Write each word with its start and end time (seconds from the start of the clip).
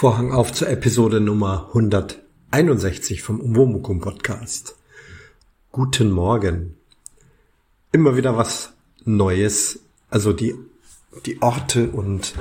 Vorhang 0.00 0.30
auf 0.30 0.52
zur 0.52 0.68
Episode 0.68 1.20
Nummer 1.20 1.66
161 1.70 3.20
vom 3.20 3.40
Umwomukum 3.40 4.00
Podcast. 4.00 4.76
Guten 5.72 6.12
Morgen. 6.12 6.76
Immer 7.90 8.16
wieder 8.16 8.36
was 8.36 8.74
Neues. 9.04 9.80
Also 10.08 10.32
die, 10.32 10.54
die 11.26 11.42
Orte 11.42 11.88
und 11.88 12.34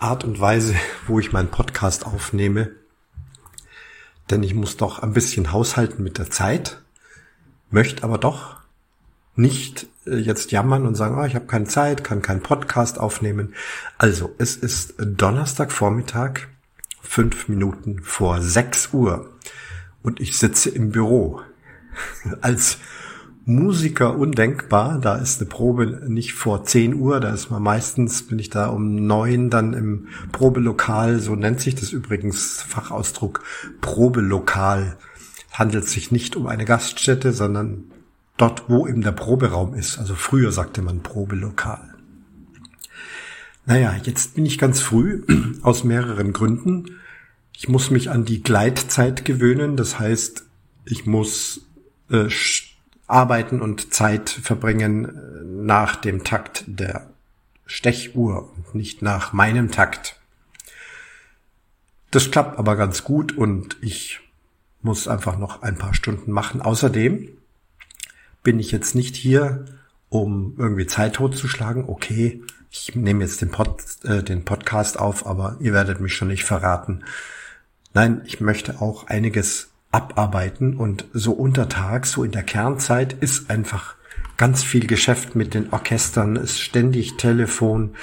Art 0.00 0.24
und 0.24 0.40
Weise, 0.40 0.74
wo 1.06 1.20
ich 1.20 1.30
meinen 1.30 1.52
Podcast 1.52 2.04
aufnehme. 2.04 2.72
Denn 4.28 4.42
ich 4.42 4.56
muss 4.56 4.76
doch 4.76 4.98
ein 4.98 5.12
bisschen 5.12 5.52
haushalten 5.52 6.02
mit 6.02 6.18
der 6.18 6.28
Zeit, 6.28 6.82
möchte 7.70 8.02
aber 8.02 8.18
doch 8.18 8.56
nicht 9.36 9.86
äh, 10.06 10.16
jetzt 10.16 10.50
jammern 10.50 10.86
und 10.86 10.96
sagen, 10.96 11.16
oh, 11.20 11.24
ich 11.24 11.36
habe 11.36 11.46
keine 11.46 11.66
Zeit, 11.66 12.02
kann 12.02 12.20
keinen 12.20 12.42
Podcast 12.42 12.98
aufnehmen. 12.98 13.54
Also, 13.96 14.34
es 14.38 14.56
ist 14.56 14.94
Donnerstagvormittag 14.98 16.48
fünf 17.00 17.48
Minuten 17.48 18.00
vor 18.02 18.40
sechs 18.40 18.90
Uhr 18.92 19.30
und 20.02 20.20
ich 20.20 20.38
sitze 20.38 20.70
im 20.70 20.90
Büro. 20.90 21.40
Als 22.40 22.78
Musiker 23.46 24.16
undenkbar, 24.16 24.98
da 25.00 25.16
ist 25.16 25.40
eine 25.40 25.48
Probe 25.48 26.02
nicht 26.08 26.34
vor 26.34 26.64
zehn 26.64 26.94
Uhr, 26.94 27.20
da 27.20 27.32
ist 27.32 27.50
man 27.50 27.62
meistens, 27.62 28.22
bin 28.22 28.38
ich 28.38 28.50
da 28.50 28.66
um 28.66 29.06
neun 29.06 29.50
dann 29.50 29.72
im 29.72 30.08
Probelokal, 30.30 31.18
so 31.18 31.34
nennt 31.34 31.60
sich 31.60 31.74
das 31.74 31.90
übrigens 31.90 32.62
Fachausdruck, 32.62 33.42
Probelokal. 33.80 34.96
Handelt 35.52 35.88
sich 35.88 36.12
nicht 36.12 36.36
um 36.36 36.46
eine 36.46 36.64
Gaststätte, 36.64 37.32
sondern 37.32 37.90
dort, 38.36 38.68
wo 38.68 38.86
eben 38.86 39.02
der 39.02 39.12
Proberaum 39.12 39.74
ist. 39.74 39.98
Also 39.98 40.14
früher 40.14 40.52
sagte 40.52 40.80
man 40.80 41.02
Probelokal. 41.02 41.89
Naja, 43.70 43.94
jetzt 44.02 44.34
bin 44.34 44.46
ich 44.46 44.58
ganz 44.58 44.80
früh 44.80 45.22
aus 45.62 45.84
mehreren 45.84 46.32
Gründen. 46.32 46.98
Ich 47.56 47.68
muss 47.68 47.92
mich 47.92 48.10
an 48.10 48.24
die 48.24 48.42
Gleitzeit 48.42 49.24
gewöhnen. 49.24 49.76
Das 49.76 50.00
heißt, 50.00 50.44
ich 50.86 51.06
muss 51.06 51.68
äh, 52.10 52.26
arbeiten 53.06 53.60
und 53.62 53.94
Zeit 53.94 54.28
verbringen 54.28 55.04
äh, 55.04 55.44
nach 55.44 55.94
dem 55.94 56.24
Takt 56.24 56.64
der 56.66 57.10
Stechuhr 57.64 58.52
und 58.56 58.74
nicht 58.74 59.02
nach 59.02 59.32
meinem 59.32 59.70
Takt. 59.70 60.18
Das 62.10 62.32
klappt 62.32 62.58
aber 62.58 62.74
ganz 62.74 63.04
gut 63.04 63.36
und 63.36 63.76
ich 63.82 64.18
muss 64.82 65.06
einfach 65.06 65.38
noch 65.38 65.62
ein 65.62 65.78
paar 65.78 65.94
Stunden 65.94 66.32
machen. 66.32 66.60
Außerdem 66.60 67.28
bin 68.42 68.58
ich 68.58 68.72
jetzt 68.72 68.96
nicht 68.96 69.14
hier, 69.14 69.64
um 70.08 70.56
irgendwie 70.58 70.86
Zeit 70.88 71.14
totzuschlagen. 71.14 71.84
Okay, 71.84 72.42
ich 72.70 72.94
nehme 72.94 73.24
jetzt 73.24 73.40
den, 73.42 73.50
Pod, 73.50 73.82
äh, 74.04 74.22
den 74.22 74.44
Podcast 74.44 74.98
auf, 74.98 75.26
aber 75.26 75.56
ihr 75.60 75.72
werdet 75.72 76.00
mich 76.00 76.14
schon 76.14 76.28
nicht 76.28 76.44
verraten. 76.44 77.04
Nein, 77.94 78.22
ich 78.24 78.40
möchte 78.40 78.80
auch 78.80 79.08
einiges 79.08 79.70
abarbeiten 79.90 80.76
und 80.76 81.06
so 81.12 81.32
untertags, 81.32 82.12
so 82.12 82.22
in 82.22 82.30
der 82.30 82.44
Kernzeit 82.44 83.12
ist 83.12 83.50
einfach 83.50 83.96
ganz 84.36 84.62
viel 84.62 84.86
Geschäft 84.86 85.34
mit 85.34 85.52
den 85.52 85.72
Orchestern, 85.72 86.36
ist 86.36 86.60
ständig 86.60 87.16
Telefon, 87.16 87.94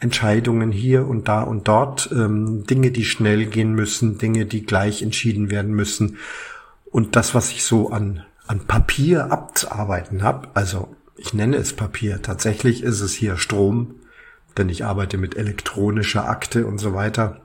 Entscheidungen 0.00 0.72
hier 0.72 1.06
und 1.06 1.28
da 1.28 1.42
und 1.42 1.68
dort, 1.68 2.10
ähm, 2.12 2.64
Dinge, 2.66 2.90
die 2.90 3.04
schnell 3.04 3.46
gehen 3.46 3.72
müssen, 3.72 4.18
Dinge, 4.18 4.44
die 4.44 4.66
gleich 4.66 5.02
entschieden 5.02 5.50
werden 5.50 5.72
müssen. 5.72 6.18
Und 6.90 7.16
das, 7.16 7.34
was 7.34 7.50
ich 7.50 7.64
so 7.64 7.90
an, 7.90 8.24
an 8.46 8.66
Papier 8.66 9.32
abzuarbeiten 9.32 10.22
habe, 10.22 10.48
also 10.54 10.94
ich 11.16 11.32
nenne 11.32 11.56
es 11.56 11.72
Papier, 11.72 12.20
tatsächlich 12.20 12.82
ist 12.82 13.00
es 13.00 13.14
hier 13.14 13.38
Strom, 13.38 13.94
denn 14.58 14.68
ich 14.68 14.84
arbeite 14.84 15.18
mit 15.18 15.36
elektronischer 15.36 16.28
Akte 16.28 16.66
und 16.66 16.78
so 16.78 16.94
weiter. 16.94 17.40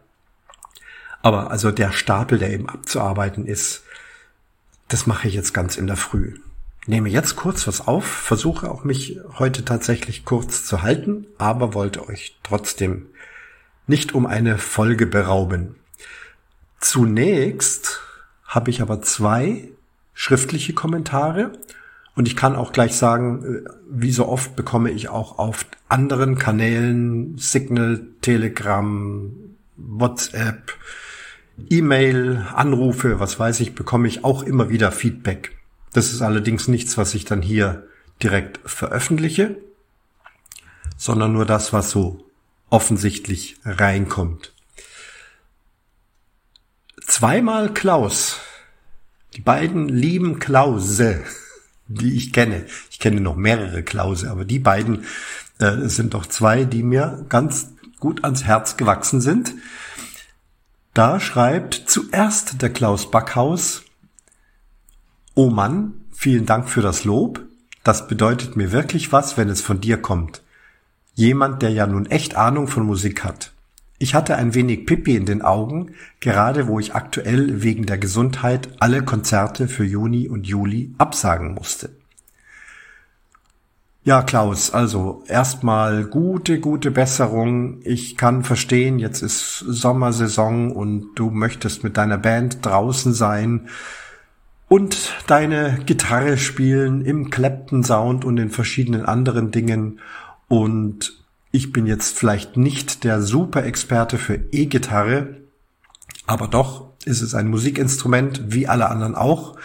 Aber 1.22 1.52
also 1.52 1.72
der 1.72 1.92
Stapel, 1.92 2.40
der 2.40 2.52
eben 2.52 2.70
abzuarbeiten 2.70 3.46
ist, 3.46 3.84
das 4.88 5.08
mache 5.08 5.28
ich 5.28 5.34
jetzt 5.34 5.54
ganz 5.54 5.78
in 5.78 5.88
der 5.88 5.98
Früh. 5.98 6.36
Nehme 6.88 7.10
jetzt 7.10 7.36
kurz 7.36 7.68
was 7.68 7.88
auf, 7.88 8.06
versuche 8.06 8.72
auch 8.72 8.84
mich 8.84 9.20
heute 9.38 9.64
tatsächlich 9.64 10.26
kurz 10.26 10.66
zu 10.66 10.82
halten, 10.82 11.28
aber 11.38 11.74
wollte 11.74 12.08
euch 12.08 12.38
trotzdem 12.44 13.06
nicht 13.86 14.14
um 14.14 14.26
eine 14.26 14.58
Folge 14.58 15.06
berauben. 15.06 15.76
Zunächst 16.80 18.02
habe 18.46 18.72
ich 18.72 18.82
aber 18.82 19.02
zwei 19.02 19.70
schriftliche 20.14 20.74
Kommentare 20.74 21.52
und 22.16 22.28
ich 22.28 22.36
kann 22.36 22.56
auch 22.56 22.74
gleich 22.74 22.96
sagen, 22.96 23.64
äh, 23.66 23.70
wie 23.90 24.12
so 24.12 24.28
oft 24.28 24.56
bekomme 24.56 24.90
ich 24.92 25.10
auch 25.10 25.38
auf 25.38 25.66
anderen 25.92 26.38
Kanälen, 26.38 27.38
Signal, 27.38 28.08
Telegram, 28.22 29.32
WhatsApp, 29.76 30.74
E-Mail, 31.70 32.48
Anrufe, 32.54 33.20
was 33.20 33.40
weiß 33.40 33.60
ich, 33.60 33.76
bekomme 33.76 34.08
ich 34.08 34.24
auch 34.24 34.44
immer 34.44 34.70
wieder 34.70 34.92
Feedback. 34.92 35.58
Das 35.94 36.14
ist 36.14 36.22
allerdings 36.22 36.70
nichts, 36.70 36.98
was 36.98 37.14
ich 37.14 37.26
dann 37.26 37.42
hier 37.42 37.88
direkt 38.24 38.60
veröffentliche, 38.64 39.58
sondern 40.96 41.34
nur 41.34 41.46
das, 41.46 41.74
was 41.74 41.92
so 41.92 42.26
offensichtlich 42.70 43.58
reinkommt. 43.66 44.54
Zweimal 47.06 47.74
Klaus. 47.74 48.40
Die 49.36 49.42
beiden 49.42 49.90
lieben 49.90 50.40
Klause, 50.40 51.22
die 51.94 52.16
ich 52.16 52.34
kenne. 52.34 52.66
Ich 52.90 53.00
kenne 53.00 53.22
noch 53.22 53.36
mehrere 53.36 53.84
Klause, 53.84 54.32
aber 54.32 54.46
die 54.46 54.60
beiden 54.60 55.06
äh, 55.60 55.88
sind 55.88 56.14
doch 56.14 56.26
zwei, 56.26 56.66
die 56.66 56.84
mir 56.84 57.26
ganz 57.30 57.74
gut 58.00 58.24
ans 58.24 58.44
Herz 58.44 58.78
gewachsen 58.78 59.22
sind. 59.22 59.54
Da 60.94 61.20
schreibt 61.20 61.76
zuerst 61.86 62.62
der 62.62 62.70
Klaus 62.70 63.10
Backhaus, 63.10 63.84
Oh 65.34 65.50
Mann, 65.50 65.94
vielen 66.12 66.46
Dank 66.46 66.70
für 66.70 66.82
das 66.82 67.06
Lob. 67.06 67.42
Das 67.84 68.08
bedeutet 68.08 68.58
mir 68.58 68.72
wirklich 68.72 69.12
was, 69.12 69.38
wenn 69.38 69.50
es 69.50 69.62
von 69.62 69.80
dir 69.80 70.02
kommt. 70.02 70.44
Jemand, 71.14 71.62
der 71.62 71.70
ja 71.70 71.88
nun 71.88 72.06
echt 72.06 72.36
Ahnung 72.36 72.68
von 72.68 72.86
Musik 72.86 73.24
hat. 73.24 73.51
Ich 74.02 74.16
hatte 74.16 74.36
ein 74.36 74.56
wenig 74.56 74.88
Pippi 74.88 75.16
in 75.16 75.28
den 75.28 75.44
Augen, 75.44 75.92
gerade 76.22 76.66
wo 76.66 76.80
ich 76.80 76.96
aktuell 76.96 77.62
wegen 77.62 77.86
der 77.86 78.00
Gesundheit 78.00 78.70
alle 78.80 79.04
Konzerte 79.04 79.68
für 79.68 79.84
Juni 79.84 80.28
und 80.28 80.48
Juli 80.48 80.96
absagen 80.98 81.54
musste. 81.54 81.92
Ja, 84.04 84.24
Klaus, 84.24 84.74
also 84.74 85.24
erstmal 85.28 86.06
gute, 86.06 86.60
gute 86.60 86.90
Besserung. 86.90 87.78
Ich 87.84 88.18
kann 88.18 88.44
verstehen, 88.44 88.98
jetzt 88.98 89.22
ist 89.22 89.60
Sommersaison 89.60 90.72
und 90.72 91.14
du 91.14 91.30
möchtest 91.30 91.84
mit 91.84 91.96
deiner 91.96 92.18
Band 92.18 92.66
draußen 92.66 93.14
sein 93.14 93.68
und 94.68 95.14
deine 95.28 95.78
Gitarre 95.86 96.40
spielen 96.40 97.06
im 97.06 97.30
Clapton 97.30 97.84
Sound 97.84 98.26
und 98.26 98.40
in 98.40 98.50
verschiedenen 98.50 99.06
anderen 99.06 99.52
Dingen. 99.52 100.00
Und 100.48 101.21
ich 101.52 101.72
bin 101.72 101.86
jetzt 101.86 102.18
vielleicht 102.18 102.58
nicht 102.58 103.04
der 103.04 103.22
Super-Experte 103.22 104.18
für 104.18 104.36
E-Gitarre, 104.36 105.42
aber 106.26 106.48
doch 106.48 106.90
ist 107.06 107.22
es 107.22 107.36
ein 107.36 107.48
Musikinstrument, 107.48 108.54
wie 108.54 108.68
alle 108.68 108.90
anderen 108.90 109.16
auch. 109.16 109.58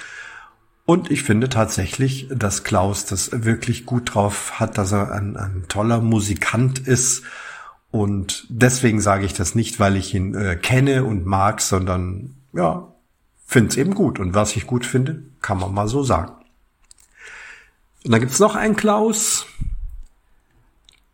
Und 0.85 1.11
ich 1.11 1.23
finde 1.23 1.49
tatsächlich, 1.49 2.29
dass 2.31 2.65
Klaus 2.65 3.07
das 3.07 3.45
wirklich 3.45 3.87
gut 3.87 4.15
drauf 4.15 4.61
hat, 4.61 4.79
dass 4.79 4.93
er 4.93 5.13
ein, 5.13 5.37
ein 5.37 5.65
toller 5.69 6.01
Musikant 6.01 6.79
ist. 6.79 7.25
Und 7.91 8.47
deswegen 8.49 9.01
sage 9.01 9.27
ich 9.27 9.33
das 9.33 9.55
nicht, 9.55 9.81
weil 9.81 9.97
ich 9.97 10.15
ihn 10.15 10.35
äh, 10.35 10.57
kenne 10.57 11.05
und 11.05 11.27
mag, 11.27 11.61
sondern 11.61 12.37
ja, 12.53 12.89
finde 13.47 13.71
es 13.71 13.77
eben 13.77 13.95
gut. 13.95 14.19
Und 14.19 14.35
was 14.35 14.57
ich 14.57 14.67
gut 14.67 14.87
finde, 14.87 15.23
kann 15.41 15.59
man 15.59 15.75
mal 15.75 15.89
so 15.89 16.03
sagen. 16.03 16.33
Und 18.05 18.13
dann 18.13 18.21
gibt's 18.21 18.39
noch 18.39 18.55
einen 18.55 18.77
Klaus, 18.77 19.47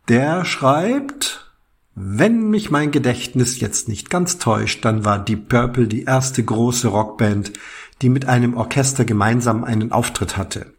der 0.07 0.45
schreibt, 0.45 1.51
wenn 1.95 2.49
mich 2.49 2.71
mein 2.71 2.91
Gedächtnis 2.91 3.59
jetzt 3.59 3.87
nicht 3.87 4.09
ganz 4.09 4.39
täuscht, 4.39 4.83
dann 4.83 5.05
war 5.05 5.19
Deep 5.23 5.49
Purple 5.49 5.87
die 5.87 6.03
erste 6.03 6.43
große 6.43 6.87
Rockband, 6.87 7.53
die 8.01 8.09
mit 8.09 8.25
einem 8.25 8.57
Orchester 8.57 9.05
gemeinsam 9.05 9.63
einen 9.63 9.91
Auftritt 9.91 10.35
hatte. 10.35 10.73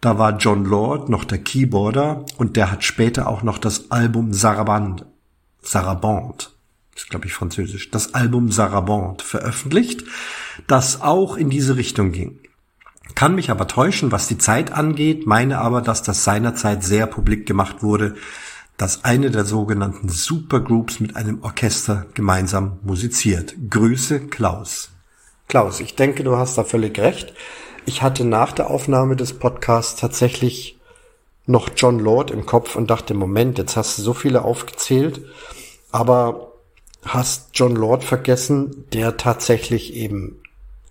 Da 0.00 0.16
war 0.16 0.38
John 0.38 0.64
Lord 0.64 1.08
noch 1.08 1.24
der 1.24 1.38
Keyboarder 1.38 2.24
und 2.36 2.56
der 2.56 2.70
hat 2.70 2.84
später 2.84 3.26
auch 3.26 3.42
noch 3.42 3.58
das 3.58 3.90
Album 3.90 4.32
Sarabande, 4.32 5.06
Sarabande, 5.60 6.46
ist 6.94 7.10
glaube 7.10 7.26
ich 7.26 7.34
französisch, 7.34 7.90
das 7.90 8.14
Album 8.14 8.52
Sarabande 8.52 9.24
veröffentlicht, 9.24 10.04
das 10.68 11.00
auch 11.00 11.36
in 11.36 11.50
diese 11.50 11.76
Richtung 11.76 12.12
ging. 12.12 12.38
Kann 13.14 13.34
mich 13.34 13.50
aber 13.50 13.66
täuschen, 13.66 14.12
was 14.12 14.28
die 14.28 14.38
Zeit 14.38 14.72
angeht, 14.72 15.26
meine 15.26 15.58
aber, 15.58 15.82
dass 15.82 16.02
das 16.02 16.24
seinerzeit 16.24 16.84
sehr 16.84 17.06
publik 17.06 17.46
gemacht 17.46 17.82
wurde, 17.82 18.14
dass 18.76 19.04
eine 19.04 19.30
der 19.30 19.44
sogenannten 19.44 20.08
Supergroups 20.08 21.00
mit 21.00 21.16
einem 21.16 21.42
Orchester 21.42 22.06
gemeinsam 22.14 22.78
musiziert. 22.82 23.54
Grüße 23.68 24.20
Klaus. 24.28 24.90
Klaus, 25.48 25.80
ich 25.80 25.96
denke, 25.96 26.22
du 26.22 26.36
hast 26.36 26.58
da 26.58 26.64
völlig 26.64 26.98
recht. 26.98 27.34
Ich 27.86 28.02
hatte 28.02 28.24
nach 28.24 28.52
der 28.52 28.70
Aufnahme 28.70 29.16
des 29.16 29.32
Podcasts 29.32 29.98
tatsächlich 29.98 30.78
noch 31.46 31.70
John 31.74 31.98
Lord 31.98 32.30
im 32.30 32.46
Kopf 32.46 32.76
und 32.76 32.90
dachte, 32.90 33.14
Moment, 33.14 33.58
jetzt 33.58 33.76
hast 33.76 33.98
du 33.98 34.02
so 34.02 34.14
viele 34.14 34.42
aufgezählt. 34.42 35.22
Aber 35.90 36.52
hast 37.02 37.50
John 37.54 37.74
Lord 37.74 38.04
vergessen, 38.04 38.84
der 38.92 39.16
tatsächlich 39.16 39.94
eben 39.94 40.40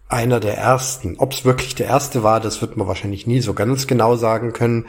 einer 0.09 0.39
der 0.39 0.57
ersten, 0.57 1.17
ob 1.17 1.33
es 1.33 1.45
wirklich 1.45 1.75
der 1.75 1.87
erste 1.87 2.23
war, 2.23 2.39
das 2.39 2.61
wird 2.61 2.77
man 2.77 2.87
wahrscheinlich 2.87 3.27
nie 3.27 3.41
so 3.41 3.53
ganz 3.53 3.87
genau 3.87 4.15
sagen 4.15 4.53
können, 4.53 4.85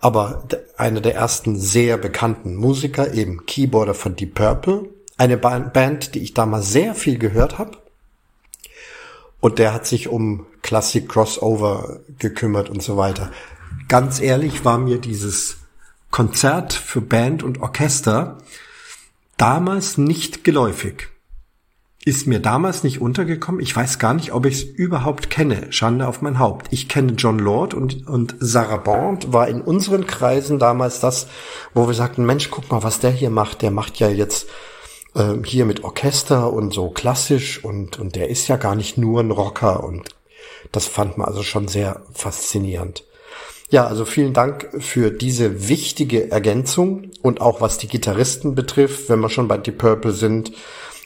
aber 0.00 0.44
einer 0.76 1.00
der 1.00 1.14
ersten 1.14 1.58
sehr 1.58 1.98
bekannten 1.98 2.54
Musiker, 2.54 3.12
eben 3.12 3.44
Keyboarder 3.46 3.94
von 3.94 4.16
Deep 4.16 4.34
Purple, 4.34 4.88
eine 5.18 5.36
Band, 5.36 6.14
die 6.14 6.20
ich 6.20 6.34
damals 6.34 6.70
sehr 6.70 6.94
viel 6.94 7.18
gehört 7.18 7.58
habe. 7.58 7.78
Und 9.40 9.58
der 9.58 9.72
hat 9.72 9.86
sich 9.86 10.08
um 10.08 10.46
Classic 10.62 11.08
Crossover 11.08 12.00
gekümmert 12.18 12.68
und 12.68 12.82
so 12.82 12.96
weiter. 12.96 13.30
Ganz 13.88 14.20
ehrlich 14.20 14.64
war 14.64 14.78
mir 14.78 14.98
dieses 14.98 15.58
Konzert 16.10 16.72
für 16.72 17.00
Band 17.00 17.42
und 17.42 17.60
Orchester 17.60 18.38
damals 19.36 19.98
nicht 19.98 20.44
geläufig. 20.44 21.08
Ist 22.08 22.28
mir 22.28 22.38
damals 22.38 22.84
nicht 22.84 23.00
untergekommen. 23.00 23.60
Ich 23.60 23.74
weiß 23.74 23.98
gar 23.98 24.14
nicht, 24.14 24.32
ob 24.32 24.46
ich 24.46 24.54
es 24.54 24.62
überhaupt 24.62 25.28
kenne. 25.28 25.66
Schande 25.70 26.06
auf 26.06 26.22
mein 26.22 26.38
Haupt. 26.38 26.68
Ich 26.70 26.88
kenne 26.88 27.14
John 27.14 27.40
Lord 27.40 27.74
und, 27.74 28.06
und 28.06 28.36
Sarah 28.38 28.76
Bond 28.76 29.32
war 29.32 29.48
in 29.48 29.60
unseren 29.60 30.06
Kreisen 30.06 30.60
damals 30.60 31.00
das, 31.00 31.26
wo 31.74 31.88
wir 31.88 31.94
sagten, 31.94 32.24
Mensch, 32.24 32.48
guck 32.52 32.70
mal, 32.70 32.84
was 32.84 33.00
der 33.00 33.10
hier 33.10 33.30
macht. 33.30 33.60
Der 33.60 33.72
macht 33.72 33.98
ja 33.98 34.08
jetzt 34.08 34.46
äh, 35.16 35.34
hier 35.44 35.64
mit 35.64 35.82
Orchester 35.82 36.52
und 36.52 36.72
so 36.72 36.90
klassisch 36.90 37.64
und, 37.64 37.98
und 37.98 38.14
der 38.14 38.30
ist 38.30 38.46
ja 38.46 38.54
gar 38.54 38.76
nicht 38.76 38.96
nur 38.96 39.18
ein 39.18 39.32
Rocker 39.32 39.82
und 39.82 40.10
das 40.70 40.86
fand 40.86 41.18
man 41.18 41.26
also 41.26 41.42
schon 41.42 41.66
sehr 41.66 42.02
faszinierend. 42.14 43.02
Ja, 43.68 43.88
also 43.88 44.04
vielen 44.04 44.32
Dank 44.32 44.68
für 44.78 45.10
diese 45.10 45.68
wichtige 45.68 46.30
Ergänzung 46.30 47.10
und 47.22 47.40
auch 47.40 47.60
was 47.60 47.78
die 47.78 47.88
Gitarristen 47.88 48.54
betrifft, 48.54 49.08
wenn 49.08 49.18
wir 49.18 49.28
schon 49.28 49.48
bei 49.48 49.58
Deep 49.58 49.78
Purple 49.78 50.12
sind, 50.12 50.52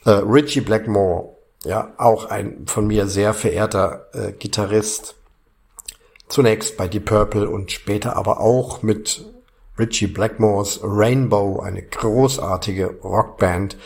äh, 0.04 0.10
Richie 0.10 0.60
Blackmore, 0.60 1.36
ja, 1.64 1.92
auch 1.98 2.26
ein 2.26 2.66
von 2.66 2.86
mir 2.86 3.06
sehr 3.06 3.34
verehrter 3.34 4.06
äh, 4.12 4.32
Gitarrist. 4.32 5.16
Zunächst 6.28 6.76
bei 6.76 6.88
Deep 6.88 7.06
Purple 7.06 7.48
und 7.48 7.72
später 7.72 8.16
aber 8.16 8.40
auch 8.40 8.82
mit 8.82 9.24
Richie 9.78 10.06
Blackmores 10.06 10.80
Rainbow, 10.82 11.60
eine 11.60 11.82
großartige 11.82 13.00
Rockband, 13.02 13.76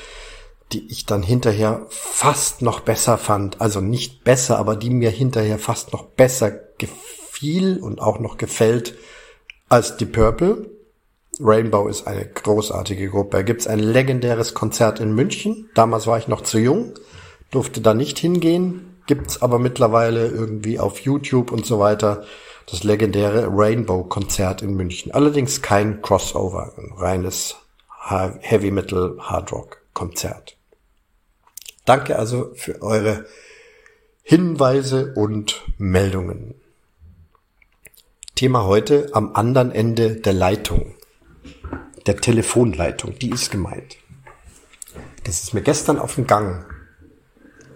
die 0.72 0.90
ich 0.90 1.06
dann 1.06 1.22
hinterher 1.22 1.87
fast 1.88 2.62
noch 2.62 2.81
besser 2.81 3.16
fand. 3.16 3.61
Also 3.61 3.81
nicht 3.81 4.25
besser, 4.25 4.58
aber 4.58 4.76
die 4.76 4.90
mir 4.90 5.11
hinterher 5.11 5.58
fast 5.58 5.93
noch 5.93 6.05
besser 6.05 6.50
gefiel 6.78 7.78
und 7.78 8.00
auch 8.00 8.19
noch 8.19 8.37
gefällt 8.37 8.96
als 9.69 9.96
die 9.96 10.06
Purple. 10.06 10.70
Rainbow 11.41 11.89
ist 11.89 12.07
eine 12.07 12.25
großartige 12.27 13.11
Gruppe. 13.11 13.39
Da 13.39 13.43
gibt's 13.43 13.67
ein 13.67 13.79
legendäres 13.79 14.55
Konzert 14.55 15.01
in 15.01 15.15
München. 15.15 15.71
Damals 15.75 16.07
war 16.07 16.19
ich 16.19 16.29
noch 16.29 16.43
zu 16.43 16.59
jung, 16.59 16.95
durfte 17.51 17.81
da 17.81 17.95
nicht 17.95 18.19
hingehen. 18.19 18.97
Gibt's 19.07 19.43
aber 19.43 19.59
mittlerweile 19.59 20.29
irgendwie 20.29 20.79
auf 20.79 21.01
YouTube 21.01 21.53
und 21.53 21.67
so 21.67 21.79
weiter 21.79 22.25
das 22.71 22.85
legendäre 22.85 23.49
Rainbow-Konzert 23.51 24.63
in 24.63 24.75
München. 24.75 25.13
Allerdings 25.13 25.61
kein 25.61 26.01
Crossover, 26.01 26.73
ein 26.79 26.93
reines 26.97 27.57
Heavy 28.07 28.71
Metal 28.71 29.17
Hard 29.21 29.53
Rock 29.53 29.79
Konzert. 29.93 30.57
Danke 31.85 32.19
also 32.19 32.53
für 32.55 32.81
eure 32.83 33.27
Hinweise 34.23 35.13
und 35.15 35.63
Meldungen. 35.77 36.55
Thema 38.35 38.65
heute 38.65 39.11
am 39.13 39.35
anderen 39.35 39.71
Ende 39.71 40.17
der 40.17 40.33
Leitung, 40.33 40.95
der 42.06 42.17
Telefonleitung, 42.17 43.19
die 43.19 43.31
ist 43.31 43.50
gemeint. 43.50 43.96
Das 45.25 45.43
ist 45.43 45.55
mir 45.55 45.62
gestern 45.62 45.99
auf 45.99 46.14
dem 46.14 46.26
Gang 46.26 46.67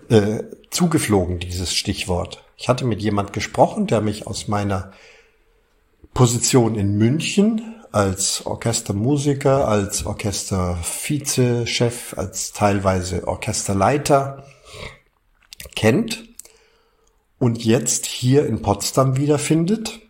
äh, 0.08 0.44
zugeflogen, 0.70 1.38
dieses 1.38 1.74
Stichwort. 1.74 2.44
Ich 2.56 2.68
hatte 2.68 2.84
mit 2.84 3.00
jemand 3.00 3.32
gesprochen, 3.32 3.86
der 3.86 4.00
mich 4.00 4.26
aus 4.26 4.48
meiner 4.48 4.92
Position 6.14 6.74
in 6.74 6.98
München 6.98 7.76
als 7.92 8.44
Orchestermusiker, 8.44 9.68
als 9.68 10.04
Orchestervizechef, 10.04 12.14
als 12.16 12.52
teilweise 12.52 13.26
Orchesterleiter 13.26 14.44
kennt 15.74 16.24
und 17.38 17.64
jetzt 17.64 18.06
hier 18.06 18.46
in 18.46 18.62
Potsdam 18.62 19.16
wiederfindet, 19.16 20.00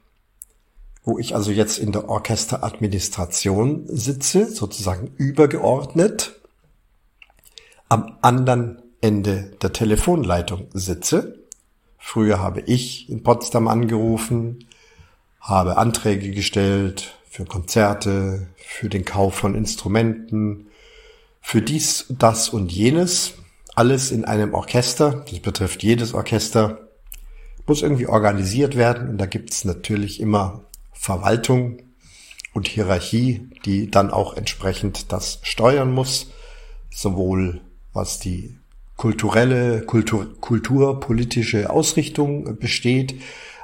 wo 1.08 1.18
ich 1.18 1.34
also 1.34 1.50
jetzt 1.50 1.78
in 1.78 1.90
der 1.90 2.10
Orchesteradministration 2.10 3.84
sitze, 3.86 4.44
sozusagen 4.44 5.10
übergeordnet, 5.16 6.38
am 7.88 8.18
anderen 8.20 8.82
Ende 9.00 9.52
der 9.62 9.72
Telefonleitung 9.72 10.66
sitze. 10.74 11.38
Früher 11.96 12.40
habe 12.40 12.60
ich 12.60 13.08
in 13.08 13.22
Potsdam 13.22 13.68
angerufen, 13.68 14.66
habe 15.40 15.78
Anträge 15.78 16.30
gestellt 16.30 17.16
für 17.30 17.46
Konzerte, 17.46 18.48
für 18.58 18.90
den 18.90 19.06
Kauf 19.06 19.34
von 19.34 19.54
Instrumenten, 19.54 20.66
für 21.40 21.62
dies, 21.62 22.04
das 22.10 22.50
und 22.50 22.70
jenes. 22.70 23.32
Alles 23.74 24.10
in 24.10 24.26
einem 24.26 24.52
Orchester, 24.52 25.24
das 25.30 25.40
betrifft 25.40 25.82
jedes 25.82 26.12
Orchester, 26.12 26.86
muss 27.66 27.80
irgendwie 27.80 28.08
organisiert 28.08 28.76
werden 28.76 29.08
und 29.08 29.16
da 29.16 29.24
gibt 29.24 29.52
es 29.54 29.64
natürlich 29.64 30.20
immer 30.20 30.64
Verwaltung 30.98 31.78
und 32.52 32.66
Hierarchie, 32.68 33.48
die 33.64 33.90
dann 33.90 34.10
auch 34.10 34.36
entsprechend 34.36 35.12
das 35.12 35.38
steuern 35.42 35.92
muss, 35.92 36.30
sowohl 36.90 37.60
was 37.92 38.18
die 38.18 38.58
kulturelle, 38.96 39.82
Kultur, 39.82 40.38
kulturpolitische 40.40 41.70
Ausrichtung 41.70 42.58
besteht. 42.58 43.14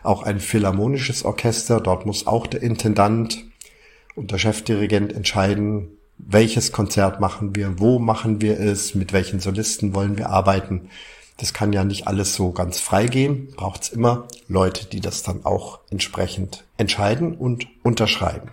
Auch 0.05 0.23
ein 0.23 0.39
philharmonisches 0.39 1.25
Orchester. 1.25 1.81
Dort 1.81 2.07
muss 2.07 2.27
auch 2.27 2.47
der 2.47 2.63
Intendant 2.63 3.45
und 4.15 4.31
der 4.31 4.39
Chefdirigent 4.39 5.13
entscheiden, 5.13 5.89
welches 6.19 6.71
Konzert 6.71 7.21
machen 7.21 7.57
wir, 7.57 7.81
wo 7.81 7.99
machen 7.99 8.41
wir 8.41 8.61
es, 8.61 8.95
mit 8.95 9.13
welchen 9.13 9.41
Solisten 9.41 9.95
wollen 9.95 10.17
wir 10.17 10.31
arbeiten. 10.31 10.89
Das 11.37 11.53
kann 11.53 11.73
ja 11.73 11.85
nicht 11.85 12.07
alles 12.07 12.35
so 12.35 12.53
ganz 12.53 12.81
frei 12.81 13.07
gehen. 13.07 13.53
Braucht 13.57 13.83
es 13.83 13.89
immer 13.89 14.29
Leute, 14.49 14.87
die 14.87 15.01
das 15.01 15.23
dann 15.23 15.45
auch 15.45 15.81
entsprechend 15.91 16.65
entscheiden 16.77 17.37
und 17.37 17.67
unterschreiben. 17.83 18.51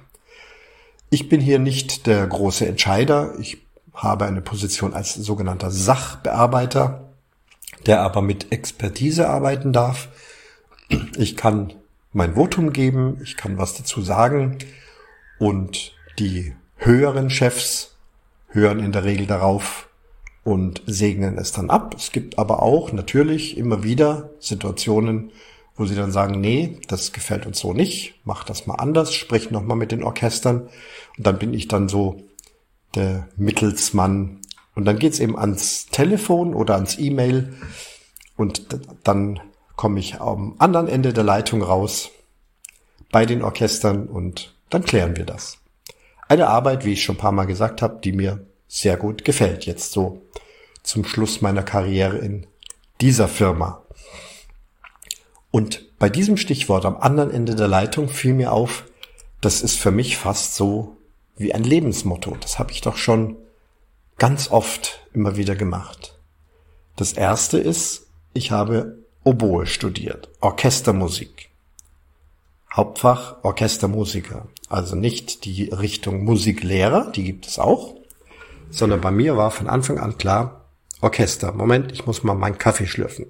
Ich 1.10 1.30
bin 1.30 1.42
hier 1.42 1.60
nicht 1.60 2.08
der 2.08 2.26
große 2.26 2.66
Entscheider. 2.66 3.34
Ich 3.40 3.58
habe 3.94 4.26
eine 4.26 4.42
Position 4.42 4.94
als 4.94 5.14
sogenannter 5.14 5.70
Sachbearbeiter, 5.70 7.10
der 7.86 8.02
aber 8.02 8.22
mit 8.22 8.52
Expertise 8.52 9.30
arbeiten 9.30 9.74
darf. 9.74 10.08
Ich 11.18 11.38
kann 11.38 11.74
mein 12.14 12.36
Votum 12.36 12.74
geben, 12.74 13.20
ich 13.24 13.38
kann 13.38 13.58
was 13.58 13.76
dazu 13.76 14.02
sagen 14.02 14.58
und 15.40 15.94
die 16.20 16.56
höheren 16.78 17.30
Chefs 17.30 17.96
hören 18.50 18.80
in 18.80 18.92
der 18.92 19.04
Regel 19.04 19.28
darauf 19.28 19.88
und 20.44 20.82
segnen 20.86 21.38
es 21.38 21.52
dann 21.52 21.70
ab. 21.70 21.96
Es 21.98 22.12
gibt 22.12 22.40
aber 22.40 22.62
auch 22.64 22.92
natürlich 22.92 23.58
immer 23.58 23.84
wieder 23.84 24.32
Situationen, 24.40 25.32
wo 25.76 25.86
sie 25.86 25.96
dann 25.96 26.12
sagen, 26.12 26.42
nee, 26.42 26.80
das 26.88 27.14
gefällt 27.14 27.46
uns 27.46 27.60
so 27.60 27.74
nicht, 27.74 28.16
mach 28.24 28.44
das 28.44 28.68
mal 28.68 28.76
anders, 28.76 29.14
sprich 29.14 29.52
nochmal 29.52 29.78
mit 29.78 29.92
den 29.92 30.04
Orchestern. 30.04 30.70
Und 31.18 31.28
dann 31.28 31.40
bin 31.40 31.54
ich 31.54 31.68
dann 31.68 31.90
so 31.90 32.24
der 32.96 33.28
Mittelsmann. 33.36 34.40
Und 34.76 34.86
dann 34.86 35.00
geht's 35.00 35.20
eben 35.20 35.38
ans 35.38 35.88
Telefon 35.88 36.54
oder 36.54 36.76
ans 36.76 36.98
E-Mail 36.98 37.54
und 38.38 38.80
dann 39.04 39.40
komme 39.76 40.00
ich 40.00 40.22
am 40.22 40.56
anderen 40.60 40.88
Ende 40.88 41.14
der 41.14 41.24
Leitung 41.24 41.62
raus 41.62 42.10
bei 43.12 43.26
den 43.26 43.44
Orchestern 43.44 44.08
und 44.08 44.56
dann 44.70 44.84
klären 44.84 45.18
wir 45.18 45.26
das. 45.26 45.58
Eine 46.30 46.48
Arbeit, 46.48 46.86
wie 46.86 46.94
ich 46.94 47.04
schon 47.04 47.16
ein 47.16 47.20
paar 47.20 47.34
Mal 47.34 47.46
gesagt 47.46 47.82
habe, 47.82 48.00
die 48.02 48.14
mir 48.14 48.46
sehr 48.72 48.96
gut 48.96 49.25
gefällt 49.25 49.66
jetzt 49.66 49.92
so 49.92 50.22
zum 50.82 51.04
Schluss 51.04 51.42
meiner 51.42 51.62
Karriere 51.62 52.18
in 52.20 52.48
dieser 53.01 53.28
Firma. 53.28 53.84
Und 55.51 55.98
bei 56.00 56.10
diesem 56.10 56.38
Stichwort 56.38 56.86
am 56.86 56.96
anderen 56.96 57.32
Ende 57.32 57.56
der 57.56 57.68
Leitung 57.68 58.08
fiel 58.08 58.34
mir 58.34 58.54
auf, 58.54 58.86
das 59.42 59.62
ist 59.62 59.78
für 59.78 59.92
mich 59.92 60.16
fast 60.16 60.56
so 60.56 60.96
wie 61.36 61.54
ein 61.54 61.66
Lebensmotto. 61.66 62.38
Das 62.40 62.60
habe 62.60 62.72
ich 62.72 62.80
doch 62.80 62.96
schon 62.96 63.36
ganz 64.18 64.50
oft 64.50 65.06
immer 65.13 65.36
wieder 65.36 65.58
gemacht. 65.58 66.18
Das 66.96 67.12
erste 67.12 67.58
ist, 67.60 68.08
ich 68.34 68.51
habe 68.51 69.00
Oboe 69.25 69.66
studiert, 69.66 70.30
Orchestermusik. 70.40 71.50
Hauptfach 72.74 73.44
Orchestermusiker. 73.44 74.48
Also 74.70 74.96
nicht 74.96 75.44
die 75.44 75.66
Richtung 75.66 76.24
Musiklehrer, 76.24 77.12
die 77.12 77.25
gibt 77.25 77.46
es 77.46 77.60
auch, 77.60 78.00
sondern 78.72 79.01
bei 79.01 79.12
mir 79.12 79.38
war 79.38 79.51
von 79.51 79.68
Anfang 79.68 80.00
an 80.00 80.18
klar, 80.18 80.66
Orchester. 81.01 81.51
Moment, 81.51 81.92
ich 81.92 82.06
muss 82.06 82.24
mal 82.24 82.34
meinen 82.34 82.58
Kaffee 82.58 82.88
schlürfen. 82.88 83.28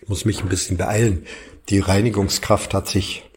Ich 0.00 0.08
muss 0.08 0.24
mich 0.24 0.42
ein 0.42 0.48
bisschen 0.48 0.76
beeilen. 0.76 1.26
Die 1.68 1.78
Reinigungskraft 1.78 2.74
hat 2.74 2.88
sich 2.88 3.28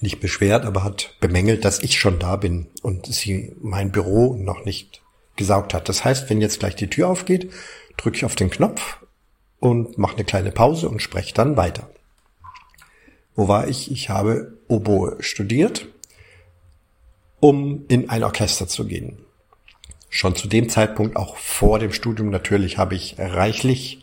nicht 0.00 0.20
beschwert, 0.20 0.64
aber 0.64 0.84
hat 0.84 1.14
bemängelt, 1.20 1.64
dass 1.64 1.82
ich 1.82 1.98
schon 1.98 2.18
da 2.18 2.36
bin 2.36 2.66
und 2.82 3.06
sie 3.06 3.54
mein 3.60 3.92
Büro 3.92 4.34
noch 4.36 4.64
nicht 4.64 5.02
gesaugt 5.36 5.74
hat. 5.74 5.88
Das 5.88 6.04
heißt, 6.04 6.28
wenn 6.30 6.40
jetzt 6.40 6.60
gleich 6.60 6.76
die 6.76 6.90
Tür 6.90 7.08
aufgeht, 7.08 7.52
drücke 7.96 8.16
ich 8.16 8.24
auf 8.24 8.36
den 8.36 8.50
Knopf 8.50 8.98
und 9.60 9.98
mache 9.98 10.16
eine 10.16 10.24
kleine 10.24 10.52
Pause 10.52 10.88
und 10.88 11.02
spreche 11.02 11.34
dann 11.34 11.56
weiter. 11.56 11.88
Wo 13.34 13.48
war 13.48 13.66
ich? 13.68 13.90
Ich 13.90 14.10
habe 14.10 14.58
Oboe 14.68 15.16
studiert, 15.20 15.88
um 17.44 17.84
in 17.88 18.08
ein 18.08 18.24
Orchester 18.24 18.68
zu 18.68 18.86
gehen. 18.86 19.18
Schon 20.08 20.34
zu 20.34 20.48
dem 20.48 20.70
Zeitpunkt, 20.70 21.14
auch 21.14 21.36
vor 21.36 21.78
dem 21.78 21.92
Studium 21.92 22.30
natürlich, 22.30 22.78
habe 22.78 22.94
ich 22.94 23.16
reichlich 23.18 24.02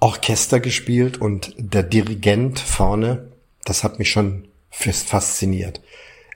Orchester 0.00 0.58
gespielt 0.58 1.20
und 1.20 1.54
der 1.58 1.84
Dirigent 1.84 2.58
vorne, 2.58 3.28
das 3.64 3.84
hat 3.84 4.00
mich 4.00 4.10
schon 4.10 4.48
fasziniert. 4.72 5.80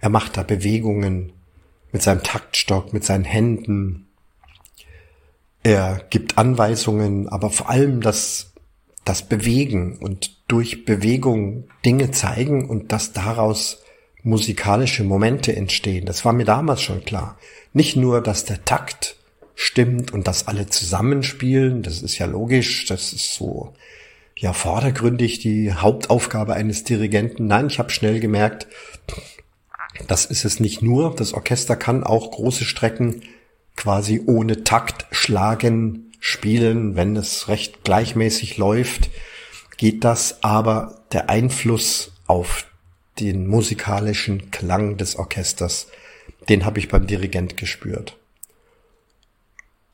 Er 0.01 0.09
macht 0.09 0.37
da 0.37 0.45
Bewegungen 0.45 1.33
mit 1.91 2.03
seinem 2.03 2.23
Taktstock, 2.23 2.93
mit 2.93 3.03
seinen 3.03 3.25
Händen. 3.25 4.07
Er 5.65 6.01
gibt 6.11 6.39
Anweisungen, 6.39 7.29
aber 7.29 7.51
vor 7.51 7.71
allem 7.71 8.03
das, 8.03 8.53
das 9.05 9.29
Bewegen 9.29 9.99
und 9.99 10.37
durch 10.47 10.85
Bewegung 10.85 11.65
Dinge 11.85 12.13
zeigen 12.13 12.71
und 12.71 12.93
dass 12.93 13.13
daraus 13.13 13.83
musikalische 14.23 15.05
Momente 15.05 15.55
entstehen. 15.55 16.07
Das 16.07 16.25
war 16.25 16.33
mir 16.33 16.45
damals 16.45 16.83
schon 16.83 17.05
klar. 17.05 17.39
Nicht 17.73 17.97
nur, 17.97 18.21
dass 18.21 18.45
der 18.45 18.65
Takt 18.65 19.17
stimmt 19.55 20.13
und 20.13 20.27
dass 20.27 20.49
alle 20.49 20.67
zusammenspielen, 20.67 21.83
das 21.83 22.03
ist 22.03 22.19
ja 22.19 22.27
logisch, 22.27 22.87
das 22.87 23.13
ist 23.13 23.35
so 23.35 23.75
ja 24.37 24.53
vordergründig 24.55 25.39
die 25.39 25.73
Hauptaufgabe 25.73 26.55
eines 26.55 26.85
Dirigenten. 26.85 27.47
Nein, 27.47 27.67
ich 27.67 27.79
habe 27.79 27.91
schnell 27.91 28.21
gemerkt, 28.21 28.67
das 30.09 30.25
ist 30.25 30.45
es 30.45 30.61
nicht 30.61 30.83
nur. 30.83 31.15
Das 31.15 31.35
Orchester 31.35 31.77
kann 31.77 32.05
auch 32.05 32.31
große 32.31 32.65
Strecken 32.65 33.23
quasi 33.77 34.23
ohne 34.27 34.65
Takt 34.65 35.07
schlagen, 35.11 36.13
spielen, 36.21 36.97
wenn 36.97 37.17
es 37.17 37.49
recht 37.49 37.83
gleichmäßig 37.83 38.59
läuft, 38.59 39.11
geht 39.77 40.05
das, 40.05 40.43
aber 40.45 41.03
der 41.13 41.31
Einfluss 41.31 42.13
auf 42.27 42.67
den 43.21 43.47
musikalischen 43.47 44.51
Klang 44.51 44.97
des 44.97 45.17
Orchesters, 45.17 45.89
den 46.49 46.65
habe 46.65 46.79
ich 46.79 46.89
beim 46.89 47.07
Dirigent 47.07 47.57
gespürt. 47.57 48.17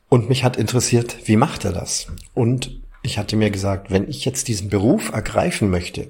Und 0.08 0.28
mich 0.28 0.44
hat 0.44 0.56
interessiert, 0.56 1.16
wie 1.24 1.36
macht 1.36 1.64
er 1.64 1.72
das? 1.72 2.06
Und 2.34 2.80
ich 3.02 3.18
hatte 3.18 3.36
mir 3.36 3.50
gesagt, 3.50 3.90
wenn 3.90 4.08
ich 4.08 4.24
jetzt 4.24 4.48
diesen 4.48 4.68
Beruf 4.68 5.10
ergreifen 5.10 5.70
möchte, 5.70 6.08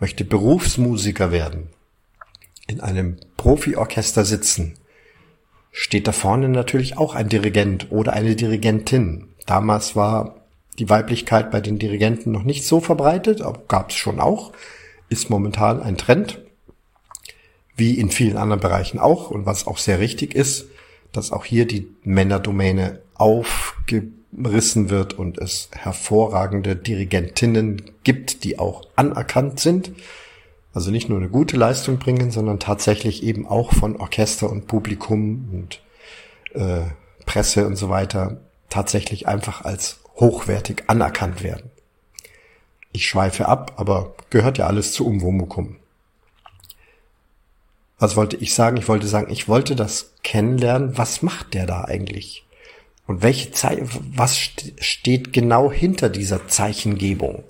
möchte 0.00 0.24
Berufsmusiker 0.24 1.30
werden, 1.30 1.68
in 2.66 2.80
einem 2.80 3.18
Profiorchester 3.36 4.24
sitzen, 4.24 4.74
steht 5.70 6.06
da 6.06 6.12
vorne 6.12 6.48
natürlich 6.48 6.98
auch 6.98 7.14
ein 7.14 7.28
Dirigent 7.28 7.90
oder 7.90 8.12
eine 8.12 8.36
Dirigentin. 8.36 9.28
Damals 9.46 9.96
war 9.96 10.36
die 10.78 10.88
Weiblichkeit 10.88 11.50
bei 11.50 11.60
den 11.60 11.78
Dirigenten 11.78 12.32
noch 12.32 12.44
nicht 12.44 12.66
so 12.66 12.80
verbreitet, 12.80 13.42
gab 13.68 13.90
es 13.90 13.96
schon 13.96 14.20
auch, 14.20 14.52
ist 15.12 15.30
momentan 15.30 15.80
ein 15.80 15.96
Trend, 15.96 16.40
wie 17.76 17.98
in 17.98 18.10
vielen 18.10 18.36
anderen 18.36 18.60
Bereichen 18.60 18.98
auch 18.98 19.30
und 19.30 19.46
was 19.46 19.66
auch 19.66 19.78
sehr 19.78 19.98
richtig 19.98 20.34
ist, 20.34 20.66
dass 21.12 21.32
auch 21.32 21.44
hier 21.44 21.66
die 21.66 21.88
Männerdomäne 22.02 23.00
aufgerissen 23.14 24.90
wird 24.90 25.14
und 25.14 25.38
es 25.38 25.68
hervorragende 25.72 26.74
Dirigentinnen 26.74 27.82
gibt, 28.02 28.44
die 28.44 28.58
auch 28.58 28.86
anerkannt 28.96 29.60
sind. 29.60 29.92
Also 30.74 30.90
nicht 30.90 31.08
nur 31.08 31.18
eine 31.18 31.28
gute 31.28 31.56
Leistung 31.56 31.98
bringen, 31.98 32.30
sondern 32.30 32.58
tatsächlich 32.58 33.22
eben 33.22 33.46
auch 33.46 33.74
von 33.74 33.96
Orchester 33.96 34.50
und 34.50 34.66
Publikum 34.66 35.48
und 35.52 35.82
äh, 36.58 36.86
Presse 37.26 37.66
und 37.66 37.76
so 37.76 37.90
weiter 37.90 38.40
tatsächlich 38.70 39.28
einfach 39.28 39.64
als 39.64 40.00
hochwertig 40.16 40.84
anerkannt 40.86 41.42
werden. 41.42 41.71
Ich 42.92 43.06
schweife 43.06 43.48
ab, 43.48 43.74
aber 43.76 44.14
gehört 44.30 44.58
ja 44.58 44.66
alles 44.66 44.92
zu 44.92 45.06
Umwomukum. 45.06 45.76
Was 47.98 48.16
wollte 48.16 48.36
ich 48.36 48.54
sagen? 48.54 48.76
Ich 48.76 48.88
wollte 48.88 49.06
sagen, 49.06 49.32
ich 49.32 49.48
wollte 49.48 49.76
das 49.76 50.14
kennenlernen. 50.22 50.98
Was 50.98 51.22
macht 51.22 51.54
der 51.54 51.66
da 51.66 51.84
eigentlich? 51.84 52.44
Und 53.06 53.22
welche 53.22 53.52
Zeit, 53.52 53.80
was 54.14 54.38
steht 54.80 55.32
genau 55.32 55.70
hinter 55.70 56.08
dieser 56.08 56.48
Zeichengebung? 56.48 57.44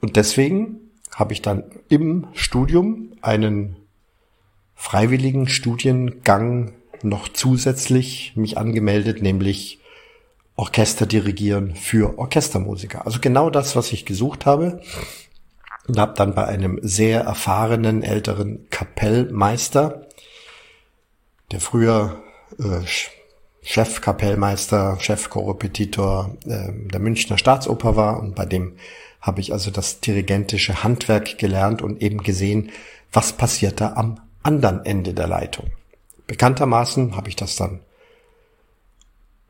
Und 0.00 0.16
deswegen 0.16 0.80
habe 1.14 1.32
ich 1.32 1.42
dann 1.42 1.64
im 1.88 2.28
Studium 2.32 3.12
einen 3.20 3.76
freiwilligen 4.74 5.48
Studiengang 5.48 6.72
noch 7.02 7.28
zusätzlich 7.28 8.32
mich 8.36 8.58
angemeldet, 8.58 9.22
nämlich 9.22 9.80
Orchester 10.58 11.06
dirigieren 11.06 11.76
für 11.76 12.18
Orchestermusiker. 12.18 13.06
Also 13.06 13.20
genau 13.20 13.48
das, 13.48 13.76
was 13.76 13.92
ich 13.92 14.04
gesucht 14.04 14.44
habe. 14.44 14.80
Und 15.86 15.98
habe 15.98 16.14
dann 16.14 16.34
bei 16.34 16.44
einem 16.46 16.80
sehr 16.82 17.20
erfahrenen 17.22 18.02
älteren 18.02 18.68
Kapellmeister, 18.68 20.08
der 21.50 21.60
früher 21.60 22.20
äh, 22.58 22.80
Chefkapellmeister, 23.62 24.98
Chefkorrepetitor 25.00 26.36
äh, 26.44 26.72
der 26.72 27.00
Münchner 27.00 27.38
Staatsoper 27.38 27.96
war 27.96 28.20
und 28.20 28.34
bei 28.34 28.44
dem 28.44 28.76
habe 29.20 29.40
ich 29.40 29.52
also 29.52 29.70
das 29.70 30.00
dirigentische 30.00 30.82
Handwerk 30.82 31.38
gelernt 31.38 31.80
und 31.80 32.02
eben 32.02 32.22
gesehen, 32.22 32.70
was 33.12 33.32
passiert 33.32 33.80
da 33.80 33.94
am 33.94 34.20
anderen 34.42 34.84
Ende 34.84 35.14
der 35.14 35.28
Leitung. 35.28 35.70
Bekanntermaßen 36.26 37.16
habe 37.16 37.28
ich 37.28 37.36
das 37.36 37.56
dann 37.56 37.80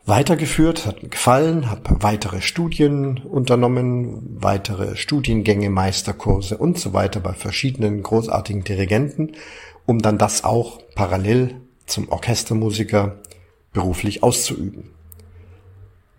weitergeführt, 0.08 0.86
hat 0.86 1.02
mir 1.02 1.10
gefallen, 1.10 1.70
habe 1.70 1.96
weitere 2.00 2.40
Studien 2.40 3.18
unternommen, 3.18 4.38
weitere 4.40 4.96
Studiengänge, 4.96 5.68
Meisterkurse 5.68 6.56
und 6.56 6.78
so 6.78 6.94
weiter 6.94 7.20
bei 7.20 7.34
verschiedenen 7.34 8.02
großartigen 8.02 8.64
Dirigenten, 8.64 9.32
um 9.84 10.00
dann 10.00 10.16
das 10.16 10.44
auch 10.44 10.80
parallel 10.94 11.60
zum 11.84 12.08
Orchestermusiker 12.08 13.18
beruflich 13.72 14.22
auszuüben. 14.22 14.90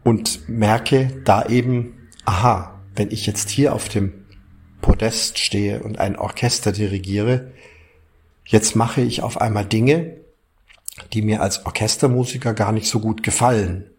Und 0.03 0.48
merke 0.48 1.22
da 1.25 1.48
eben, 1.48 2.10
aha, 2.25 2.79
wenn 2.96 3.10
ich 3.12 3.25
jetzt 3.25 3.50
hier 3.50 3.74
auf 3.74 3.89
dem 3.89 4.25
Podest 4.81 5.39
stehe 5.39 5.81
und 5.81 5.98
ein 6.00 6.15
Orchester 6.15 6.72
dirigiere, 6.72 7.51
jetzt 8.46 8.75
mache 8.75 9.01
ich 9.01 9.24
auf 9.24 9.41
einmal 9.41 9.65
Dinge, 9.65 10.17
die 11.13 11.22
mir 11.22 11.41
als 11.41 11.65
Orchestermusiker 11.65 12.53
gar 12.53 12.72
nicht 12.72 12.88
so 12.88 13.00
gut 13.00 13.24
gefallen. 13.24 13.89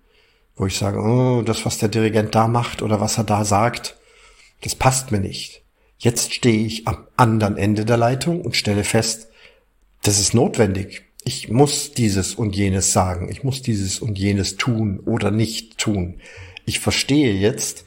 Wo 0.57 0.67
ich 0.67 0.77
sage, 0.77 1.01
oh, 1.01 1.43
das, 1.43 1.65
was 1.65 1.79
der 1.79 1.89
Dirigent 1.89 2.35
da 2.35 2.49
macht 2.49 2.83
oder 2.83 3.01
was 3.01 3.19
er 3.19 3.25
da 3.25 3.45
sagt, 3.45 3.97
das 4.63 4.75
passt 4.75 5.11
mir 5.11 5.21
nicht. 5.21 5.63
Jetzt 5.99 6.35
stehe 6.35 6.65
ich 6.65 6.87
am 6.87 7.07
anderen 7.17 7.57
Ende 7.57 7.85
der 7.85 7.97
Leitung 7.97 8.41
und 8.43 8.57
stelle 8.57 8.85
fest, 8.85 9.29
das 10.03 10.19
ist 10.19 10.35
notwendig. 10.35 11.05
Ich 11.25 11.51
muss 11.51 11.93
dieses 11.93 12.35
und 12.35 12.57
jenes 12.57 12.93
sagen. 12.93 13.29
Ich 13.31 13.45
muss 13.45 13.61
dieses 13.63 14.01
und 14.01 14.19
jenes 14.19 14.57
tun 14.57 15.01
oder 15.01 15.31
nicht 15.31 15.77
tun. 15.77 16.21
Ich 16.65 16.81
verstehe 16.81 17.35
jetzt, 17.35 17.85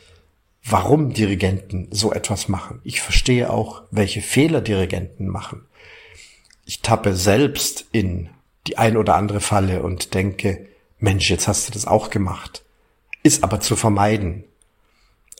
warum 0.63 1.13
Dirigenten 1.13 1.87
so 1.91 2.13
etwas 2.13 2.47
machen. 2.47 2.79
Ich 2.83 3.01
verstehe 3.01 3.49
auch, 3.49 3.83
welche 3.89 4.21
Fehler 4.21 4.61
Dirigenten 4.61 5.27
machen. 5.27 5.65
Ich 6.65 6.81
tappe 6.81 7.15
selbst 7.15 7.85
in 7.91 8.29
die 8.67 8.77
ein 8.77 8.97
oder 8.97 9.15
andere 9.15 9.39
Falle 9.39 9.83
und 9.83 10.13
denke, 10.13 10.67
Mensch, 10.99 11.29
jetzt 11.29 11.47
hast 11.47 11.67
du 11.67 11.73
das 11.73 11.85
auch 11.85 12.09
gemacht. 12.09 12.63
Ist 13.23 13.43
aber 13.43 13.59
zu 13.59 13.75
vermeiden. 13.75 14.45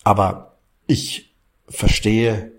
Aber 0.03 0.58
ich 0.88 1.34
verstehe, 1.70 2.51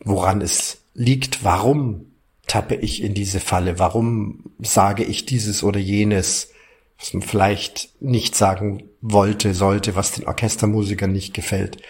woran 0.00 0.40
es 0.40 0.78
liegt, 0.94 1.44
warum 1.44 2.06
tappe 2.46 2.74
ich 2.74 3.02
in 3.02 3.14
diese 3.14 3.40
Falle, 3.40 3.78
warum 3.78 4.44
sage 4.58 5.04
ich 5.04 5.26
dieses 5.26 5.62
oder 5.62 5.78
jenes, 5.78 6.50
was 6.98 7.14
man 7.14 7.22
vielleicht 7.22 7.90
nicht 8.02 8.34
sagen 8.34 8.88
wollte, 9.00 9.54
sollte, 9.54 9.94
was 9.94 10.12
den 10.12 10.26
Orchestermusikern 10.26 11.12
nicht 11.12 11.34
gefällt. 11.34 11.80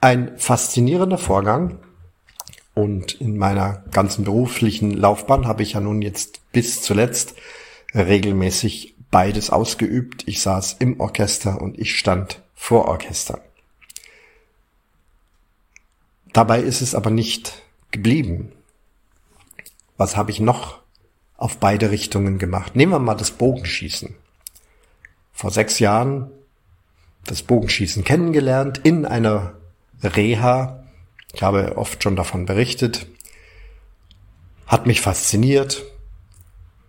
Ein 0.00 0.38
faszinierender 0.38 1.18
Vorgang. 1.18 1.78
Und 2.74 3.20
in 3.20 3.36
meiner 3.36 3.84
ganzen 3.92 4.24
beruflichen 4.24 4.92
Laufbahn 4.92 5.46
habe 5.46 5.62
ich 5.62 5.72
ja 5.72 5.80
nun 5.80 6.00
jetzt 6.00 6.40
bis 6.52 6.80
zuletzt 6.82 7.34
regelmäßig 7.94 8.96
beides 9.10 9.50
ausgeübt. 9.50 10.26
Ich 10.26 10.40
saß 10.40 10.76
im 10.78 10.98
Orchester 11.00 11.60
und 11.60 11.78
ich 11.78 11.98
stand 11.98 12.40
vor 12.54 12.86
Orchester. 12.86 13.40
Dabei 16.32 16.60
ist 16.60 16.80
es 16.80 16.94
aber 16.94 17.10
nicht 17.10 17.62
geblieben. 17.90 18.52
Was 19.98 20.16
habe 20.16 20.30
ich 20.30 20.40
noch 20.40 20.80
auf 21.36 21.58
beide 21.58 21.90
Richtungen 21.90 22.38
gemacht? 22.38 22.74
Nehmen 22.74 22.92
wir 22.92 22.98
mal 22.98 23.14
das 23.14 23.32
Bogenschießen. 23.32 24.14
Vor 25.34 25.50
sechs 25.50 25.78
Jahren 25.78 26.30
das 27.26 27.42
Bogenschießen 27.42 28.02
kennengelernt 28.02 28.80
in 28.82 29.04
einer 29.04 29.54
Reha. 30.02 30.81
Ich 31.32 31.42
habe 31.42 31.76
oft 31.76 32.02
schon 32.02 32.16
davon 32.16 32.46
berichtet. 32.46 33.06
Hat 34.66 34.86
mich 34.86 35.00
fasziniert, 35.00 35.82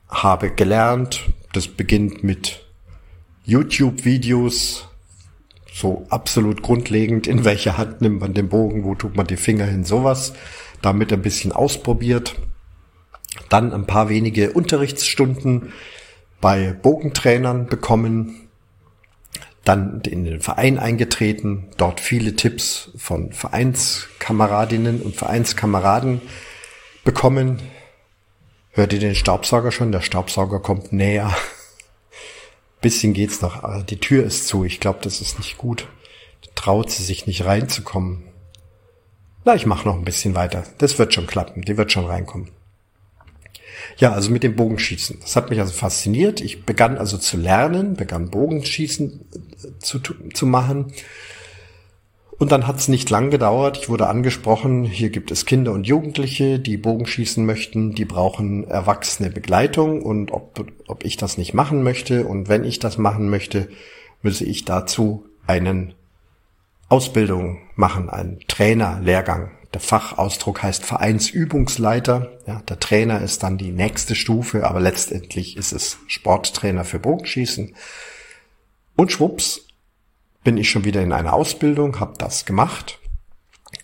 habe 0.10 0.52
gelernt. 0.52 1.22
Das 1.54 1.68
beginnt 1.68 2.24
mit 2.24 2.64
YouTube-Videos, 3.46 4.88
so 5.72 6.06
absolut 6.10 6.62
grundlegend, 6.62 7.28
in 7.28 7.46
welche 7.46 7.78
Hand 7.78 8.02
nimmt 8.02 8.22
man 8.22 8.34
den 8.34 8.50
Bogen, 8.50 8.84
wo 8.84 8.96
tut 8.96 9.16
man 9.16 9.28
die 9.28 9.38
Finger 9.38 9.66
hin, 9.66 9.84
sowas. 9.84 10.34
Damit 10.82 11.12
ein 11.12 11.22
bisschen 11.22 11.52
ausprobiert. 11.52 12.36
Dann 13.50 13.74
ein 13.74 13.86
paar 13.86 14.10
wenige 14.10 14.52
Unterrichtsstunden 14.52 15.74
bei 16.42 16.74
Bogentrainern 16.74 17.68
bekommen. 17.68 18.50
Dann 19.63 20.01
in 20.01 20.25
den 20.25 20.41
Verein 20.41 20.77
eingetreten, 20.77 21.70
dort 21.77 22.01
viele 22.01 22.36
Tipps 22.36 22.91
von 22.98 23.32
Vereinskameradinnen 23.32 25.01
und 25.01 25.15
Vereinskameraden 25.15 26.22
bekommen. 27.03 27.62
Hört 28.72 28.91
ihr 28.91 29.00
den 29.00 29.15
Staubsauger 29.15 29.72
schon? 29.72 29.91
Der 29.91 30.01
Staubsauger 30.01 30.60
kommt 30.60 30.91
näher 30.91 31.34
bisschen 32.82 33.13
geht's 33.13 33.41
noch. 33.41 33.63
Aber 33.63 33.82
die 33.82 34.00
Tür 34.00 34.24
ist 34.24 34.48
zu. 34.48 34.63
Ich 34.63 34.79
glaube, 34.79 35.00
das 35.01 35.22
ist 35.22 35.39
nicht 35.39 35.58
gut. 35.58 35.88
Traut 36.55 36.91
sie 36.91 37.03
sich 37.03 37.25
nicht 37.25 37.46
reinzukommen. 37.46 38.24
Na, 39.46 39.55
ich 39.55 39.65
mache 39.65 39.88
noch 39.88 39.96
ein 39.96 40.05
bisschen 40.05 40.36
weiter. 40.36 40.63
Das 40.77 41.00
wird 41.00 41.13
schon 41.13 41.27
klappen. 41.27 41.63
Die 41.63 41.77
wird 41.77 41.91
schon 41.91 42.05
reinkommen. 42.05 42.50
Ja, 43.98 44.13
also 44.13 44.32
mit 44.32 44.44
dem 44.44 44.56
Bogenschießen. 44.56 45.20
Das 45.22 45.36
hat 45.36 45.50
mich 45.50 45.60
also 45.60 45.74
fasziniert. 45.74 46.42
Ich 46.42 46.66
begann 46.66 46.98
also 46.98 47.18
zu 47.18 47.38
lernen, 47.38 47.96
begann 47.96 48.30
Bogenschießen 48.30 49.25
äh, 49.34 49.80
zu, 49.80 50.00
zu 50.00 50.46
machen 50.46 50.94
und 52.44 52.52
dann 52.52 52.68
hat 52.68 52.78
es 52.78 52.90
nicht 52.90 53.10
lang 53.10 53.30
gedauert. 53.30 53.78
Ich 53.78 53.90
wurde 53.90 54.08
angesprochen, 54.08 54.84
hier 54.84 55.10
gibt 55.10 55.32
es 55.32 55.46
Kinder 55.46 55.72
und 55.72 55.88
Jugendliche, 55.88 56.60
die 56.60 56.75
Bogenschießen 56.75 57.46
möchten, 57.46 57.94
die 57.94 58.06
brauchen 58.06 58.68
erwachsene 58.68 59.30
Begleitung 59.30 60.02
und 60.02 60.32
ob, 60.32 60.66
ob 60.88 61.06
ich 61.06 61.16
das 61.16 61.38
nicht 61.38 61.54
machen 61.54 61.84
möchte. 61.84 62.25
Und 62.25 62.50
wenn 62.50 62.66
ich 62.66 62.80
das 62.80 62.98
machen 62.98 63.30
möchte, 63.30 63.70
müsse 64.22 64.46
ich 64.46 64.66
dazu 64.66 65.25
einen 65.48 65.94
Ausbildung 66.90 67.60
machen, 67.75 68.10
einen 68.10 68.40
Trainerlehrgang. 68.48 69.52
Der 69.74 69.82
Fachausdruck 69.82 70.62
heißt 70.62 70.86
Vereinsübungsleiter. 70.86 72.32
Ja, 72.46 72.62
der 72.62 72.80
Trainer 72.80 73.22
ist 73.22 73.42
dann 73.44 73.58
die 73.58 73.72
nächste 73.72 74.13
Stufe, 74.15 74.68
aber 74.68 74.80
letztendlich 74.80 75.58
ist 75.58 75.74
es 75.74 75.98
Sporttrainer 76.08 76.86
für 76.86 77.00
Bogenschießen. 77.00 77.75
Und 78.96 79.12
schwupps, 79.12 79.68
bin 80.44 80.58
ich 80.58 80.70
schon 80.70 80.84
wieder 80.84 81.01
in 81.01 81.12
einer 81.12 81.34
Ausbildung, 81.34 82.00
habe 82.00 82.13
das 82.18 82.46
gemacht 82.46 83.00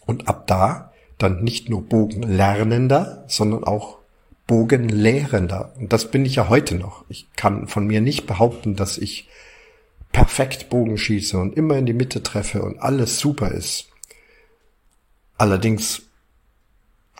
und 0.06 0.28
ab 0.28 0.46
da 0.46 0.92
dann 1.18 1.44
nicht 1.44 1.70
nur 1.70 1.84
Bogenlernender, 1.84 3.26
sondern 3.28 3.64
auch 3.64 3.98
Bogenlehrender. 4.48 5.74
Und 5.80 5.94
das 5.94 6.12
bin 6.12 6.26
ich 6.26 6.36
ja 6.36 6.50
heute 6.50 6.76
noch. 6.76 7.06
Ich 7.10 7.28
kann 7.36 7.68
von 7.68 7.88
mir 7.88 8.02
nicht 8.02 8.28
behaupten, 8.28 8.76
dass 8.76 8.98
ich 8.98 9.28
perfekt 10.12 10.70
Bogen 10.70 10.98
schieße 10.98 11.38
und 11.38 11.56
immer 11.56 11.78
in 11.78 11.86
die 11.86 11.94
Mitte 11.94 12.24
treffe 12.24 12.62
und 12.62 12.80
alles 12.80 13.20
super 13.20 13.52
ist. 13.52 13.89
Allerdings 15.40 16.02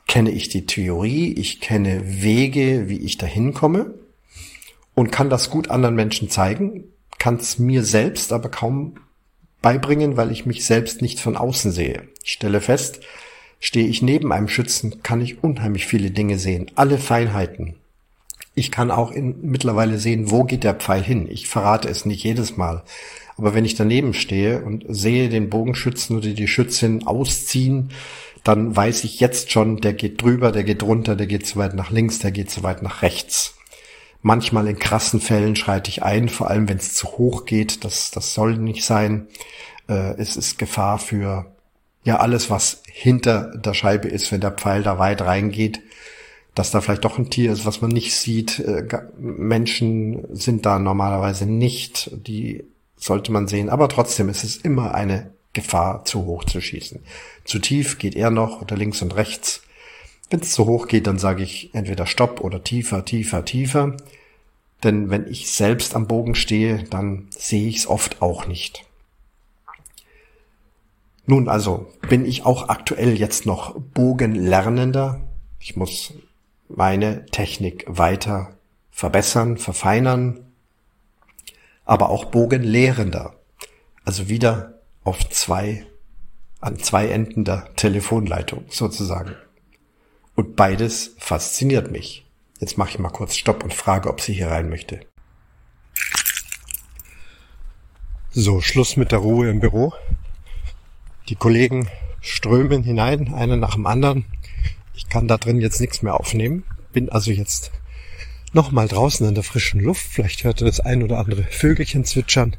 kenne 0.06 0.30
ich 0.32 0.50
die 0.50 0.66
Theorie, 0.66 1.32
ich 1.34 1.62
kenne 1.62 2.22
Wege, 2.22 2.90
wie 2.90 2.98
ich 2.98 3.18
dahin 3.18 3.54
komme 3.54 3.94
und 4.94 5.10
kann 5.10 5.30
das 5.30 5.50
gut 5.50 5.70
anderen 5.70 5.96
Menschen 5.96 6.30
zeigen, 6.30 6.84
kann 7.18 7.38
es 7.38 7.60
mir 7.60 7.84
selbst 7.86 8.34
aber 8.34 8.50
kaum 8.50 8.96
beibringen, 9.62 10.18
weil 10.18 10.32
ich 10.32 10.46
mich 10.46 10.66
selbst 10.66 11.02
nicht 11.02 11.22
von 11.22 11.38
außen 11.38 11.72
sehe. 11.72 12.10
Ich 12.22 12.34
stelle 12.34 12.60
fest, 12.60 13.00
stehe 13.62 13.88
ich 13.88 14.02
neben 14.02 14.34
einem 14.34 14.50
Schützen, 14.50 15.02
kann 15.02 15.22
ich 15.22 15.42
unheimlich 15.42 15.88
viele 15.88 16.12
Dinge 16.12 16.38
sehen, 16.38 16.72
alle 16.76 16.98
Feinheiten. 16.98 17.76
Ich 18.56 18.72
kann 18.72 18.92
auch 18.92 19.12
in, 19.12 19.36
mittlerweile 19.42 19.98
sehen, 19.98 20.32
wo 20.32 20.44
geht 20.44 20.64
der 20.64 20.76
Pfeil 20.76 21.04
hin. 21.04 21.28
Ich 21.30 21.48
verrate 21.48 21.88
es 21.88 22.06
nicht 22.06 22.24
jedes 22.24 22.58
Mal. 22.58 22.84
Aber 23.38 23.54
wenn 23.54 23.66
ich 23.66 23.76
daneben 23.76 24.14
stehe 24.14 24.62
und 24.64 24.84
sehe 24.90 25.30
den 25.30 25.50
Bogenschützen 25.50 26.18
oder 26.18 26.30
die 26.30 26.48
Schützin 26.48 27.08
ausziehen, 27.08 27.92
dann 28.44 28.76
weiß 28.76 29.04
ich 29.06 29.20
jetzt 29.20 29.52
schon, 29.52 29.78
der 29.78 29.94
geht 29.94 30.22
drüber, 30.22 30.52
der 30.52 30.64
geht 30.64 30.84
runter, 30.84 31.16
der 31.16 31.28
geht 31.28 31.46
zu 31.46 31.58
weit 31.58 31.74
nach 31.74 31.92
links, 31.92 32.20
der 32.20 32.32
geht 32.32 32.50
zu 32.50 32.64
weit 32.64 32.82
nach 32.82 33.02
rechts. 33.02 33.56
Manchmal 34.22 34.68
in 34.68 34.80
krassen 34.80 35.22
Fällen 35.22 35.56
schreite 35.56 35.90
ich 35.90 36.04
ein, 36.04 36.28
vor 36.28 36.50
allem 36.50 36.68
wenn 36.68 36.78
es 36.78 36.94
zu 36.94 37.08
hoch 37.08 37.46
geht. 37.46 37.86
Das, 37.86 38.12
das 38.12 38.34
soll 38.34 38.58
nicht 38.58 38.84
sein. 38.84 39.28
Äh, 39.88 40.16
es 40.18 40.36
ist 40.36 40.58
Gefahr 40.58 41.00
für 41.00 41.46
ja 42.04 42.18
alles, 42.18 42.50
was 42.50 42.82
hinter 42.86 43.58
der 43.58 43.74
Scheibe 43.74 44.08
ist, 44.08 44.32
wenn 44.32 44.42
der 44.42 44.52
Pfeil 44.52 44.84
da 44.84 45.00
weit 45.00 45.22
reingeht, 45.22 45.82
dass 46.56 46.72
da 46.72 46.82
vielleicht 46.82 47.06
doch 47.06 47.18
ein 47.18 47.30
Tier 47.30 47.52
ist, 47.52 47.66
was 47.66 47.82
man 47.82 47.92
nicht 47.92 48.16
sieht. 48.16 48.60
Äh, 48.60 48.86
Menschen 49.18 50.26
sind 50.36 50.66
da 50.66 50.80
normalerweise 50.80 51.46
nicht. 51.46 52.12
Die 52.14 52.64
sollte 52.98 53.32
man 53.32 53.48
sehen. 53.48 53.70
Aber 53.70 53.88
trotzdem 53.88 54.30
ist 54.30 54.44
es 54.44 54.58
immer 54.58 54.94
eine 54.94 55.32
Gefahr, 55.54 56.06
zu 56.06 56.26
hoch 56.26 56.44
zu 56.44 56.62
schießen. 56.62 57.02
Zu 57.44 57.60
tief 57.60 57.98
geht 57.98 58.16
er 58.16 58.30
noch 58.30 58.62
oder 58.62 58.76
links 58.76 59.02
und 59.02 59.16
rechts. 59.16 59.62
Wenn 60.30 60.42
es 60.42 60.52
zu 60.52 60.68
hoch 60.68 60.88
geht, 60.88 61.08
dann 61.08 61.18
sage 61.18 61.44
ich 61.44 61.74
entweder 61.74 62.06
Stopp 62.06 62.42
oder 62.42 62.64
tiefer, 62.64 63.04
tiefer, 63.04 63.46
tiefer. 63.46 63.98
Denn 64.84 65.10
wenn 65.10 65.28
ich 65.28 65.52
selbst 65.52 65.96
am 65.96 66.08
Bogen 66.08 66.36
stehe, 66.36 66.84
dann 66.84 67.28
sehe 67.32 67.68
ich 67.68 67.78
es 67.78 67.88
oft 67.88 68.22
auch 68.22 68.48
nicht. 68.48 68.86
Nun 71.26 71.48
also 71.48 71.88
bin 72.08 72.26
ich 72.26 72.46
auch 72.46 72.70
aktuell 72.70 73.18
jetzt 73.18 73.46
noch 73.46 73.80
Bogenlernender. 73.94 75.22
Ich 75.60 75.76
muss 75.76 76.14
meine 76.70 77.26
Technik 77.26 77.84
weiter 77.88 78.56
verbessern, 78.92 79.58
verfeinern, 79.58 80.46
aber 81.86 82.10
auch 82.10 82.26
Bogenlehrender. 82.26 83.36
Also 84.06 84.30
wieder 84.30 84.80
auf 85.04 85.28
zwei, 85.30 85.86
an 86.62 86.80
zwei 86.80 87.08
Enden 87.08 87.44
der 87.44 87.74
Telefonleitung 87.76 88.66
sozusagen. 88.70 89.36
Und 90.36 90.56
beides 90.56 91.16
fasziniert 91.18 91.92
mich. 91.92 92.26
Jetzt 92.60 92.78
mache 92.78 92.92
ich 92.92 93.00
mal 93.00 93.10
kurz 93.10 93.36
Stopp 93.36 93.64
und 93.64 93.74
frage, 93.74 94.10
ob 94.10 94.22
sie 94.22 94.34
hier 94.34 94.50
rein 94.50 94.70
möchte. 94.70 95.02
So, 98.32 98.62
Schluss 98.62 98.96
mit 98.96 99.12
der 99.12 99.20
Ruhe 99.20 99.50
im 99.50 99.60
Büro. 99.60 99.94
Die 101.30 101.36
Kollegen 101.36 101.90
strömen 102.22 102.84
hinein, 102.84 103.34
einer 103.34 103.56
nach 103.56 103.76
dem 103.76 103.86
anderen. 103.86 104.26
Ich 105.00 105.08
kann 105.08 105.30
da 105.30 105.38
drin 105.38 105.62
jetzt 105.62 105.80
nichts 105.80 106.02
mehr 106.02 106.20
aufnehmen. 106.20 106.66
Bin 106.92 107.08
also 107.10 107.32
jetzt 107.32 107.72
nochmal 108.52 108.90
draußen 108.90 109.26
in 109.26 109.34
der 109.34 109.46
frischen 109.46 109.80
Luft. 109.80 110.06
Vielleicht 110.06 110.44
hört 110.44 110.62
ihr 110.62 110.68
das 110.68 110.82
ein 110.82 111.04
oder 111.04 111.20
andere 111.20 111.44
Vögelchen 111.44 112.04
zwitschern. 112.04 112.58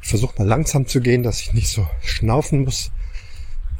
Ich 0.00 0.08
versuche 0.08 0.38
mal 0.38 0.46
langsam 0.46 0.86
zu 0.86 1.00
gehen, 1.00 1.24
dass 1.24 1.40
ich 1.40 1.54
nicht 1.54 1.66
so 1.68 1.88
schnaufen 2.02 2.62
muss. 2.62 2.92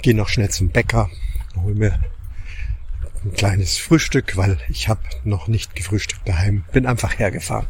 Gehe 0.02 0.16
noch 0.16 0.28
schnell 0.28 0.50
zum 0.50 0.70
Bäcker, 0.70 1.08
hol 1.54 1.74
mir 1.74 2.00
ein 3.24 3.32
kleines 3.34 3.78
Frühstück, 3.78 4.36
weil 4.36 4.58
ich 4.68 4.88
habe 4.88 5.00
noch 5.22 5.46
nicht 5.46 5.76
gefrühstückt 5.76 6.28
daheim. 6.28 6.64
Bin 6.72 6.86
einfach 6.86 7.20
hergefahren. 7.20 7.68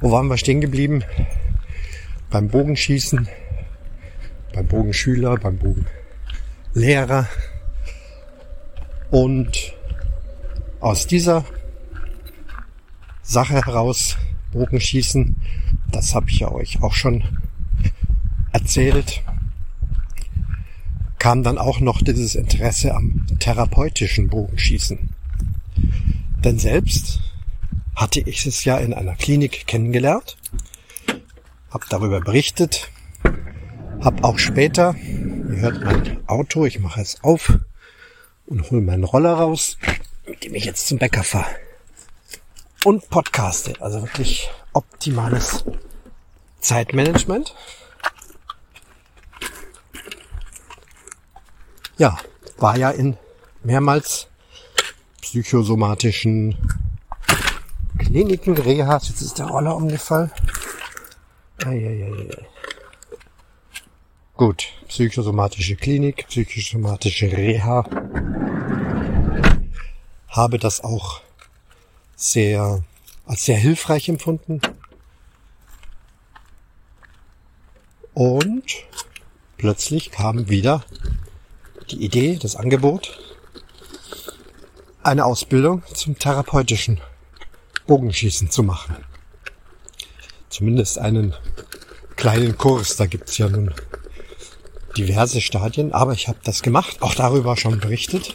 Wo 0.00 0.10
waren 0.10 0.28
wir 0.28 0.38
stehen 0.38 0.62
geblieben? 0.62 1.04
Beim 2.30 2.48
Bogenschießen, 2.48 3.28
beim 4.54 4.66
Bogenschüler, 4.66 5.36
beim 5.36 5.58
Bogenlehrer. 5.58 7.28
Und 9.14 9.72
aus 10.80 11.06
dieser 11.06 11.44
Sache 13.22 13.64
heraus, 13.64 14.16
Bogenschießen, 14.50 15.36
das 15.92 16.16
habe 16.16 16.30
ich 16.30 16.40
ja 16.40 16.50
euch 16.50 16.82
auch 16.82 16.94
schon 16.94 17.22
erzählt, 18.50 19.22
kam 21.20 21.44
dann 21.44 21.58
auch 21.58 21.78
noch 21.78 22.02
dieses 22.02 22.34
Interesse 22.34 22.92
am 22.92 23.24
therapeutischen 23.38 24.30
Bogenschießen. 24.30 25.10
Denn 26.42 26.58
selbst 26.58 27.20
hatte 27.94 28.18
ich 28.18 28.44
es 28.46 28.64
ja 28.64 28.78
in 28.78 28.92
einer 28.92 29.14
Klinik 29.14 29.68
kennengelernt, 29.68 30.36
habe 31.70 31.84
darüber 31.88 32.20
berichtet, 32.20 32.90
habe 34.00 34.24
auch 34.24 34.40
später, 34.40 34.96
ihr 34.98 35.60
hört 35.60 35.84
mein 35.84 36.18
Auto, 36.26 36.66
ich 36.66 36.80
mache 36.80 37.00
es 37.00 37.22
auf 37.22 37.60
und 38.46 38.70
hole 38.70 38.80
meinen 38.80 39.04
Roller 39.04 39.34
raus, 39.34 39.78
mit 40.26 40.44
dem 40.44 40.54
ich 40.54 40.64
jetzt 40.64 40.86
zum 40.86 40.98
Bäcker 40.98 41.24
fahre 41.24 41.54
und 42.84 43.08
podcaste. 43.10 43.74
Also 43.80 44.02
wirklich 44.02 44.50
optimales 44.72 45.64
Zeitmanagement. 46.60 47.54
ja, 51.96 52.16
war 52.58 52.76
ja 52.76 52.90
in 52.90 53.16
mehrmals 53.62 54.28
psychosomatischen 55.20 56.56
Kliniken, 57.98 58.56
Rehas. 58.58 59.08
Jetzt 59.08 59.22
ist 59.22 59.38
der 59.38 59.46
Roller 59.46 59.76
umgefallen. 59.76 60.30
Eieiei. 61.64 62.46
Gut, 64.36 64.66
psychosomatische 64.88 65.76
Klinik, 65.76 66.26
psychosomatische 66.26 67.30
Reha. 67.30 67.84
habe 70.26 70.58
das 70.58 70.82
auch 70.82 71.20
sehr, 72.16 72.82
als 73.26 73.44
sehr 73.44 73.56
hilfreich 73.56 74.08
empfunden. 74.08 74.60
Und 78.12 78.64
plötzlich 79.56 80.10
kam 80.10 80.48
wieder 80.48 80.84
die 81.90 82.04
Idee, 82.04 82.36
das 82.36 82.56
Angebot, 82.56 83.16
eine 85.04 85.26
Ausbildung 85.26 85.84
zum 85.94 86.18
therapeutischen 86.18 87.00
Bogenschießen 87.86 88.50
zu 88.50 88.64
machen. 88.64 88.96
Zumindest 90.48 90.98
einen 90.98 91.36
kleinen 92.16 92.58
Kurs, 92.58 92.96
da 92.96 93.06
gibt's 93.06 93.38
ja 93.38 93.48
nun 93.48 93.72
diverse 94.96 95.40
Stadien, 95.40 95.92
aber 95.92 96.12
ich 96.12 96.28
habe 96.28 96.38
das 96.44 96.62
gemacht, 96.62 97.02
auch 97.02 97.14
darüber 97.14 97.56
schon 97.56 97.80
berichtet, 97.80 98.34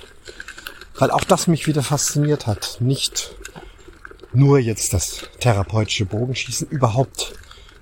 weil 0.97 1.11
auch 1.11 1.23
das 1.23 1.47
mich 1.47 1.67
wieder 1.67 1.83
fasziniert 1.83 2.47
hat. 2.47 2.77
Nicht 2.79 3.35
nur 4.33 4.59
jetzt 4.59 4.93
das 4.93 5.23
therapeutische 5.39 6.05
Bogenschießen, 6.05 6.67
überhaupt 6.69 7.33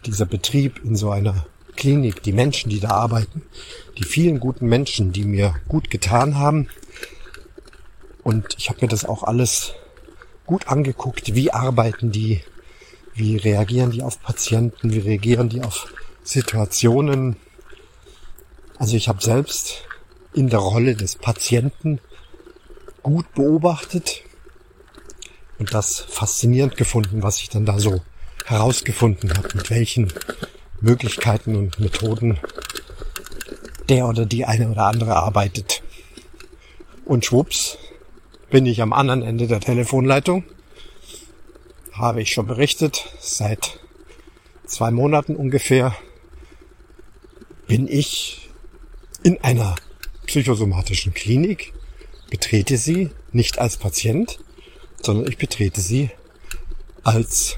dieser 0.06 0.26
Betrieb 0.26 0.82
in 0.84 0.96
so 0.96 1.10
einer 1.10 1.46
Klinik, 1.76 2.24
die 2.24 2.34
Menschen, 2.34 2.70
die 2.70 2.80
da 2.80 2.90
arbeiten, 2.90 3.44
die 3.98 4.04
vielen 4.04 4.40
guten 4.40 4.68
Menschen, 4.68 5.12
die 5.12 5.26
mir 5.26 5.56
gut 5.68 5.90
getan 5.90 6.38
haben. 6.38 6.70
Und 8.24 8.56
ich 8.58 8.70
habe 8.70 8.80
mir 8.82 8.88
das 8.88 9.06
auch 9.06 9.24
alles 9.24 9.74
gut 10.46 10.68
angeguckt, 10.68 11.36
wie 11.36 11.52
arbeiten 11.52 12.12
die, 12.12 12.42
wie 13.14 13.38
reagieren 13.38 13.92
die 13.92 14.04
auf 14.04 14.22
Patienten, 14.22 14.92
wie 14.92 15.00
reagieren 15.00 15.50
die 15.50 15.62
auf 15.62 15.94
Situationen. 16.24 17.38
Also 18.80 18.96
ich 18.96 19.08
habe 19.08 19.24
selbst 19.24 19.84
in 20.34 20.50
der 20.50 20.60
Rolle 20.60 20.96
des 20.96 21.16
Patienten 21.16 22.00
gut 23.02 23.34
beobachtet 23.34 24.22
und 25.58 25.74
das 25.74 26.00
faszinierend 26.00 26.78
gefunden, 26.78 27.24
was 27.24 27.40
ich 27.40 27.50
dann 27.50 27.66
da 27.66 27.80
so 27.80 28.02
herausgefunden 28.46 29.36
habe, 29.36 29.50
mit 29.56 29.70
welchen 29.72 30.14
Möglichkeiten 30.80 31.56
und 31.56 31.80
Methoden 31.80 32.40
der 33.90 34.08
oder 34.08 34.26
die 34.26 34.46
eine 34.46 34.70
oder 34.70 34.84
andere 34.84 35.16
arbeitet. 35.16 35.82
Und 37.06 37.26
schwupps, 37.26 37.78
bin 38.50 38.66
ich 38.66 38.82
am 38.82 38.94
anderen 38.94 39.24
Ende 39.24 39.48
der 39.48 39.60
Telefonleitung. 39.60 40.44
Habe 41.94 42.22
ich 42.22 42.32
schon 42.32 42.46
berichtet, 42.46 43.10
seit 43.20 43.80
zwei 44.66 44.92
Monaten 44.92 45.36
ungefähr 45.36 45.96
bin 47.66 47.88
ich 47.88 48.47
in 49.28 49.44
einer 49.44 49.76
psychosomatischen 50.26 51.14
Klinik, 51.14 51.74
betrete 52.30 52.78
sie 52.78 53.10
nicht 53.34 53.60
als 53.60 53.76
Patient, 53.76 54.40
sondern 55.02 55.28
ich 55.30 55.38
betrete 55.38 55.82
sie 55.82 56.12
als, 57.04 57.58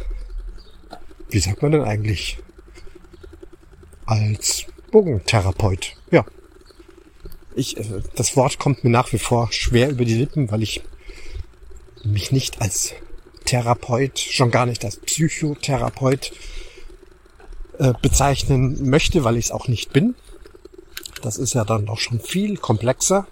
wie 1.29 1.37
sagt 1.37 1.61
man 1.61 1.71
denn 1.71 1.83
eigentlich, 1.83 2.39
als 4.07 4.65
Bogentherapeut. 4.89 5.95
Ja. 6.09 6.25
Ich, 7.55 7.77
äh, 7.77 8.01
das 8.15 8.35
Wort 8.35 8.57
kommt 8.57 8.83
mir 8.83 8.89
nach 8.89 9.13
wie 9.13 9.19
vor 9.19 9.51
schwer 9.51 9.91
über 9.91 10.05
die 10.05 10.15
Lippen, 10.15 10.49
weil 10.49 10.63
ich 10.63 10.81
mich 12.03 12.31
nicht 12.31 12.63
als 12.63 12.95
Therapeut, 13.45 14.17
schon 14.17 14.49
gar 14.49 14.65
nicht 14.65 14.83
als 14.85 14.97
Psychotherapeut 14.97 16.31
äh, 17.77 17.93
bezeichnen 18.01 18.89
möchte, 18.89 19.23
weil 19.23 19.37
ich 19.37 19.45
es 19.45 19.51
auch 19.51 19.67
nicht 19.67 19.93
bin. 19.93 20.15
Das 21.21 21.37
ist 21.37 21.53
ja 21.53 21.65
dann 21.65 21.85
doch 21.85 21.99
schon 21.99 22.19
viel 22.19 22.57
komplexer. 22.57 23.27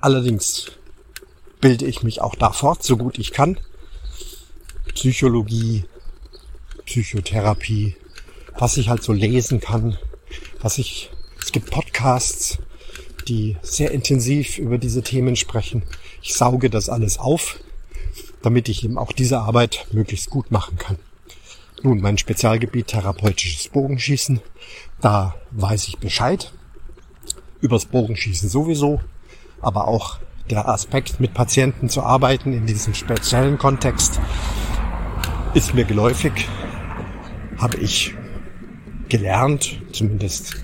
Allerdings 0.00 0.72
bilde 1.60 1.86
ich 1.86 2.02
mich 2.02 2.20
auch 2.20 2.34
da 2.34 2.52
fort, 2.52 2.82
so 2.82 2.96
gut 2.96 3.18
ich 3.18 3.32
kann. 3.32 3.58
Psychologie, 4.94 5.84
Psychotherapie, 6.84 7.96
was 8.58 8.76
ich 8.76 8.88
halt 8.88 9.02
so 9.02 9.12
lesen 9.12 9.60
kann, 9.60 9.98
was 10.60 10.78
ich, 10.78 11.10
es 11.40 11.52
gibt 11.52 11.70
Podcasts, 11.70 12.58
die 13.28 13.56
sehr 13.62 13.90
intensiv 13.90 14.58
über 14.58 14.78
diese 14.78 15.02
Themen 15.02 15.36
sprechen. 15.36 15.82
Ich 16.22 16.34
sauge 16.34 16.70
das 16.70 16.88
alles 16.88 17.18
auf, 17.18 17.58
damit 18.42 18.68
ich 18.68 18.84
eben 18.84 18.98
auch 18.98 19.12
diese 19.12 19.40
Arbeit 19.40 19.86
möglichst 19.92 20.30
gut 20.30 20.50
machen 20.50 20.78
kann. 20.78 20.98
Nun, 21.82 22.00
mein 22.00 22.18
Spezialgebiet 22.18 22.88
therapeutisches 22.88 23.68
Bogenschießen, 23.68 24.40
da 25.00 25.34
weiß 25.50 25.88
ich 25.88 25.98
Bescheid. 25.98 26.52
Übers 27.60 27.86
Bogenschießen 27.86 28.48
sowieso, 28.48 29.00
aber 29.60 29.88
auch 29.88 30.18
der 30.50 30.68
Aspekt, 30.68 31.18
mit 31.20 31.34
Patienten 31.34 31.88
zu 31.88 32.02
arbeiten 32.02 32.52
in 32.52 32.66
diesem 32.66 32.94
speziellen 32.94 33.58
Kontext, 33.58 34.20
ist 35.54 35.74
mir 35.74 35.84
geläufig, 35.84 36.48
habe 37.58 37.78
ich 37.78 38.14
gelernt, 39.08 39.80
zumindest 39.92 40.56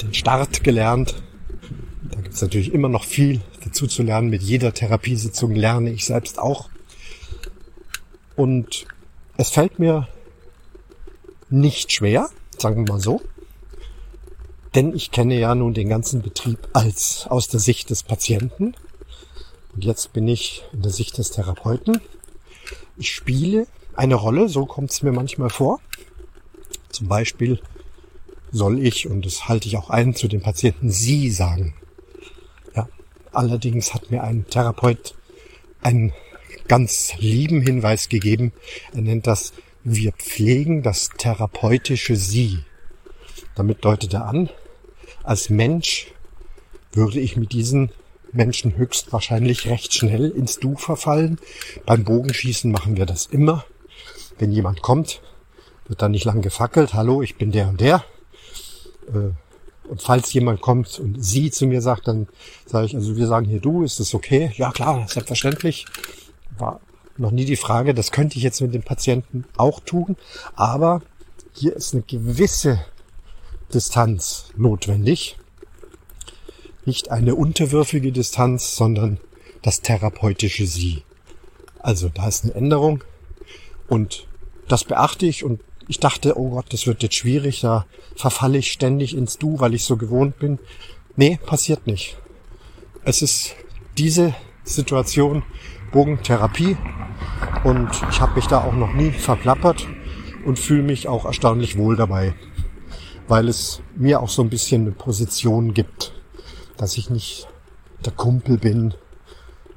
den 0.00 0.14
Start 0.14 0.64
gelernt. 0.64 1.22
Da 2.10 2.20
gibt 2.20 2.34
es 2.34 2.42
natürlich 2.42 2.72
immer 2.72 2.88
noch 2.88 3.04
viel 3.04 3.40
dazu 3.64 3.86
zu 3.86 4.02
lernen. 4.02 4.30
Mit 4.30 4.42
jeder 4.42 4.72
Therapiesitzung 4.72 5.54
lerne 5.54 5.90
ich 5.90 6.06
selbst 6.06 6.38
auch. 6.38 6.70
Und 8.36 8.86
es 9.36 9.50
fällt 9.50 9.78
mir 9.78 10.08
nicht 11.50 11.92
schwer, 11.92 12.30
sagen 12.58 12.86
wir 12.86 12.94
mal 12.94 13.00
so. 13.00 13.20
Denn 14.74 14.94
ich 14.94 15.10
kenne 15.10 15.38
ja 15.38 15.54
nun 15.54 15.74
den 15.74 15.88
ganzen 15.88 16.22
Betrieb 16.22 16.68
als 16.72 17.26
aus 17.28 17.48
der 17.48 17.60
Sicht 17.60 17.90
des 17.90 18.02
Patienten. 18.02 18.74
Und 19.74 19.84
jetzt 19.84 20.12
bin 20.12 20.28
ich 20.28 20.64
in 20.72 20.82
der 20.82 20.92
Sicht 20.92 21.18
des 21.18 21.32
Therapeuten. 21.32 22.00
Ich 22.96 23.12
spiele 23.12 23.66
eine 23.94 24.14
Rolle, 24.14 24.48
so 24.48 24.66
kommt 24.66 24.90
es 24.90 25.02
mir 25.02 25.12
manchmal 25.12 25.50
vor. 25.50 25.80
Zum 26.90 27.08
Beispiel 27.08 27.60
soll 28.52 28.84
ich, 28.84 29.08
und 29.08 29.26
das 29.26 29.48
halte 29.48 29.68
ich 29.68 29.76
auch 29.76 29.90
ein, 29.90 30.14
zu 30.14 30.28
den 30.28 30.42
Patienten 30.42 30.90
Sie 30.90 31.30
sagen. 31.30 31.74
Ja, 32.74 32.88
allerdings 33.32 33.94
hat 33.94 34.10
mir 34.10 34.22
ein 34.22 34.46
Therapeut 34.48 35.14
einen 35.82 36.12
ganz 36.68 37.14
lieben 37.18 37.62
Hinweis 37.62 38.08
gegeben. 38.08 38.52
Er 38.92 39.02
nennt 39.02 39.26
das, 39.26 39.52
wir 39.82 40.12
pflegen 40.12 40.82
das 40.82 41.10
therapeutische 41.16 42.16
Sie. 42.16 42.60
Damit 43.54 43.84
deutet 43.84 44.14
er 44.14 44.26
an, 44.26 44.50
als 45.30 45.48
Mensch 45.48 46.08
würde 46.92 47.20
ich 47.20 47.36
mit 47.36 47.52
diesen 47.52 47.92
Menschen 48.32 48.76
höchstwahrscheinlich 48.76 49.68
recht 49.68 49.94
schnell 49.94 50.28
ins 50.28 50.58
Du 50.58 50.74
verfallen. 50.74 51.38
Beim 51.86 52.02
Bogenschießen 52.02 52.72
machen 52.72 52.96
wir 52.96 53.06
das 53.06 53.26
immer. 53.26 53.64
Wenn 54.40 54.50
jemand 54.50 54.82
kommt, 54.82 55.22
wird 55.86 56.02
dann 56.02 56.10
nicht 56.10 56.24
lang 56.24 56.42
gefackelt. 56.42 56.94
Hallo, 56.94 57.22
ich 57.22 57.36
bin 57.36 57.52
der 57.52 57.68
und 57.68 57.80
der. 57.80 58.02
Äh, 59.06 59.30
und 59.88 60.02
falls 60.02 60.32
jemand 60.32 60.62
kommt 60.62 60.98
und 60.98 61.24
sie 61.24 61.52
zu 61.52 61.68
mir 61.68 61.80
sagt, 61.80 62.08
dann 62.08 62.26
sage 62.66 62.86
ich, 62.86 62.96
also 62.96 63.16
wir 63.16 63.28
sagen 63.28 63.46
hier 63.46 63.60
du, 63.60 63.84
ist 63.84 64.00
das 64.00 64.12
okay? 64.14 64.50
Ja 64.56 64.72
klar, 64.72 65.06
selbstverständlich. 65.06 65.86
War 66.58 66.80
noch 67.16 67.30
nie 67.30 67.44
die 67.44 67.54
Frage, 67.54 67.94
das 67.94 68.10
könnte 68.10 68.36
ich 68.36 68.42
jetzt 68.42 68.62
mit 68.62 68.74
dem 68.74 68.82
Patienten 68.82 69.44
auch 69.56 69.78
tun, 69.78 70.16
aber 70.56 71.02
hier 71.54 71.76
ist 71.76 71.94
eine 71.94 72.02
gewisse 72.02 72.84
Distanz 73.72 74.50
notwendig. 74.56 75.36
Nicht 76.84 77.10
eine 77.10 77.34
unterwürfige 77.34 78.12
Distanz, 78.12 78.76
sondern 78.76 79.18
das 79.62 79.80
therapeutische 79.80 80.66
Sie. 80.66 81.02
Also 81.78 82.08
da 82.08 82.28
ist 82.28 82.44
eine 82.44 82.54
Änderung 82.54 83.04
und 83.88 84.26
das 84.68 84.84
beachte 84.84 85.26
ich 85.26 85.44
und 85.44 85.60
ich 85.88 85.98
dachte, 85.98 86.38
oh 86.38 86.50
Gott, 86.50 86.66
das 86.72 86.86
wird 86.86 87.02
jetzt 87.02 87.16
schwierig, 87.16 87.60
da 87.60 87.86
verfalle 88.14 88.58
ich 88.58 88.70
ständig 88.70 89.16
ins 89.16 89.38
Du, 89.38 89.58
weil 89.58 89.74
ich 89.74 89.84
so 89.84 89.96
gewohnt 89.96 90.38
bin. 90.38 90.58
Nee, 91.16 91.38
passiert 91.44 91.86
nicht. 91.86 92.16
Es 93.04 93.22
ist 93.22 93.56
diese 93.98 94.34
Situation 94.62 95.42
Bogentherapie 95.90 96.76
und 97.64 97.90
ich 98.10 98.20
habe 98.20 98.36
mich 98.36 98.46
da 98.46 98.62
auch 98.62 98.72
noch 98.72 98.92
nie 98.92 99.10
verplappert 99.10 99.88
und 100.44 100.58
fühle 100.58 100.82
mich 100.82 101.08
auch 101.08 101.24
erstaunlich 101.24 101.76
wohl 101.76 101.96
dabei, 101.96 102.34
weil 103.30 103.48
es 103.48 103.80
mir 103.94 104.20
auch 104.20 104.28
so 104.28 104.42
ein 104.42 104.50
bisschen 104.50 104.82
eine 104.82 104.90
Position 104.90 105.72
gibt, 105.72 106.12
dass 106.76 106.96
ich 106.96 107.10
nicht 107.10 107.46
der 108.04 108.12
Kumpel 108.12 108.58
bin, 108.58 108.92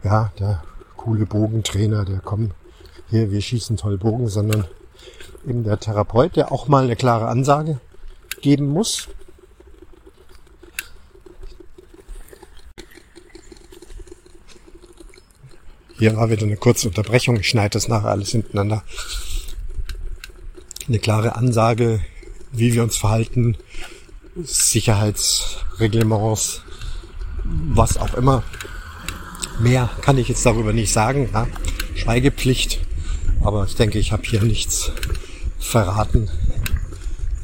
ja, 0.03 0.31
der 0.39 0.63
coole 0.97 1.27
Bogentrainer, 1.27 2.03
der 2.03 2.19
komm, 2.19 2.49
hier, 3.11 3.29
wir 3.29 3.41
schießen 3.41 3.77
toll 3.77 3.99
Bogen, 3.99 4.27
sondern 4.27 4.65
eben 5.47 5.63
der 5.63 5.79
Therapeut, 5.79 6.35
der 6.35 6.51
auch 6.51 6.67
mal 6.67 6.85
eine 6.85 6.95
klare 6.95 7.27
Ansage 7.27 7.79
geben 8.41 8.69
muss. 8.69 9.09
Hier 15.99 16.17
war 16.17 16.31
wieder 16.31 16.47
eine 16.47 16.57
kurze 16.57 16.87
Unterbrechung. 16.87 17.35
Ich 17.35 17.49
schneide 17.49 17.73
das 17.73 17.87
nachher 17.87 18.09
alles 18.09 18.31
hintereinander. 18.31 18.83
Eine 20.87 20.97
klare 20.97 21.35
Ansage, 21.35 22.01
wie 22.53 22.73
wir 22.73 22.83
uns 22.83 22.97
verhalten, 22.97 23.57
Sicherheitsreglements, 24.41 26.61
was 27.43 27.97
auch 27.97 28.13
immer. 28.13 28.43
Mehr 29.59 29.89
kann 30.01 30.17
ich 30.17 30.29
jetzt 30.29 30.45
darüber 30.45 30.73
nicht 30.73 30.91
sagen. 30.91 31.29
Ja? 31.33 31.47
Schweigepflicht. 31.95 32.79
Aber 33.43 33.65
ich 33.65 33.75
denke, 33.75 33.99
ich 33.99 34.11
habe 34.11 34.23
hier 34.23 34.41
nichts 34.41 34.91
verraten. 35.59 36.29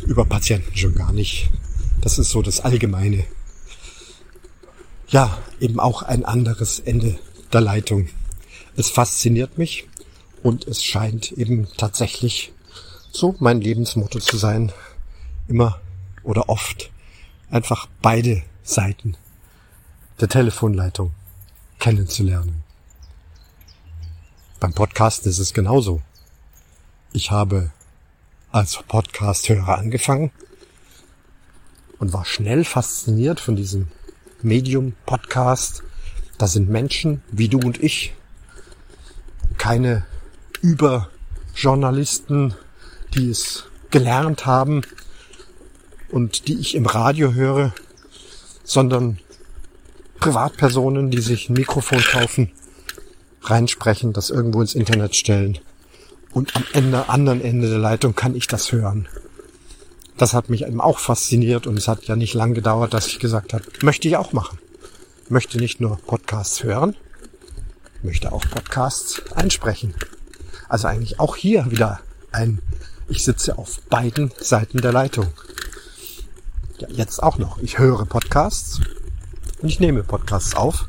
Über 0.06 0.26
Patienten 0.26 0.76
schon 0.78 0.96
gar 0.96 1.12
nicht. 1.12 1.50
Das 2.02 2.18
ist 2.18 2.32
so 2.32 2.42
das 2.42 2.62
Allgemeine. 2.62 3.26
Ja, 5.10 5.38
eben 5.60 5.80
auch 5.80 6.04
ein 6.04 6.26
anderes 6.26 6.80
Ende 6.80 7.20
der 7.52 7.62
Leitung. 7.62 8.10
Es 8.76 8.90
fasziniert 8.90 9.58
mich 9.58 9.88
und 10.44 10.68
es 10.68 10.84
scheint 10.84 11.32
eben 11.34 11.68
tatsächlich 11.78 12.54
so 13.12 13.36
mein 13.40 13.60
Lebensmotto 13.60 14.20
zu 14.20 14.38
sein. 14.38 14.72
Immer 15.50 15.82
oder 16.22 16.48
oft 16.48 16.92
einfach 17.50 17.88
beide 18.04 18.44
Seiten 18.62 19.18
der 20.22 20.28
Telefonleitung 20.30 21.12
kennenzulernen. 21.80 22.64
Beim 24.60 24.74
Podcasten 24.74 25.28
ist 25.28 25.40
es 25.40 25.56
genauso. 25.56 26.04
Ich 27.14 27.32
habe 27.32 27.72
als 28.52 28.78
Podcast-Hörer 28.88 29.80
angefangen 29.80 30.30
und 31.98 32.14
war 32.14 32.26
schnell 32.26 32.64
fasziniert 32.64 33.40
von 33.40 33.56
diesem 33.56 33.88
Medium-Podcast. 34.44 35.82
Da 36.38 36.46
sind 36.46 36.70
Menschen 36.70 37.24
wie 37.32 37.50
du 37.50 37.58
und 37.58 37.82
ich, 37.82 38.14
keine 39.58 40.06
Überjournalisten, 40.62 42.54
die 43.16 43.32
es 43.32 43.66
gelernt 43.90 44.46
haben 44.46 44.84
und 46.12 46.48
die 46.48 46.60
ich 46.60 46.76
im 46.76 46.86
Radio 46.86 47.34
höre, 47.34 47.74
sondern 48.64 49.20
Privatpersonen, 50.20 51.12
die 51.12 51.22
sich 51.22 51.50
ein 51.50 51.54
Mikrofon 51.54 52.02
kaufen, 52.02 52.52
reinsprechen, 53.42 54.14
das 54.14 54.30
irgendwo 54.30 54.62
ins 54.62 54.76
Internet 54.76 55.16
stellen 55.16 55.60
und 56.32 56.56
am 56.56 56.64
Ende, 56.74 57.10
anderen 57.10 57.42
Ende 57.42 57.70
der 57.70 57.80
Leitung 57.80 58.16
kann 58.16 58.36
ich 58.36 58.48
das 58.48 58.72
hören. 58.72 59.08
Das 60.18 60.34
hat 60.34 60.50
mich 60.50 60.64
eben 60.64 60.82
auch 60.82 61.00
fasziniert 61.00 61.66
und 61.66 61.78
es 61.78 61.88
hat 61.88 62.04
ja 62.06 62.16
nicht 62.16 62.34
lang 62.34 62.54
gedauert, 62.54 62.94
dass 62.94 63.08
ich 63.08 63.20
gesagt 63.20 63.54
habe, 63.54 63.64
möchte 63.82 64.08
ich 64.08 64.18
auch 64.18 64.34
machen. 64.34 64.60
Möchte 65.30 65.58
nicht 65.60 65.80
nur 65.80 65.98
Podcasts 65.98 66.64
hören, 66.64 66.96
möchte 68.04 68.32
auch 68.32 68.44
Podcasts 68.50 69.22
einsprechen. 69.34 69.94
Also 70.68 70.88
eigentlich 70.88 71.20
auch 71.20 71.36
hier 71.36 71.72
wieder 71.72 72.02
ein, 72.32 72.60
ich 73.08 73.24
sitze 73.24 73.58
auf 73.58 73.80
beiden 73.90 74.32
Seiten 74.40 74.82
der 74.82 74.92
Leitung. 74.92 75.28
Ja, 76.80 76.88
jetzt 76.92 77.22
auch 77.22 77.38
noch. 77.38 77.58
Ich 77.58 77.78
höre 77.78 78.06
Podcasts 78.06 78.80
und 79.62 79.68
ich 79.68 79.82
nehme 79.82 80.02
Podcasts 80.02 80.56
auf, 80.56 80.88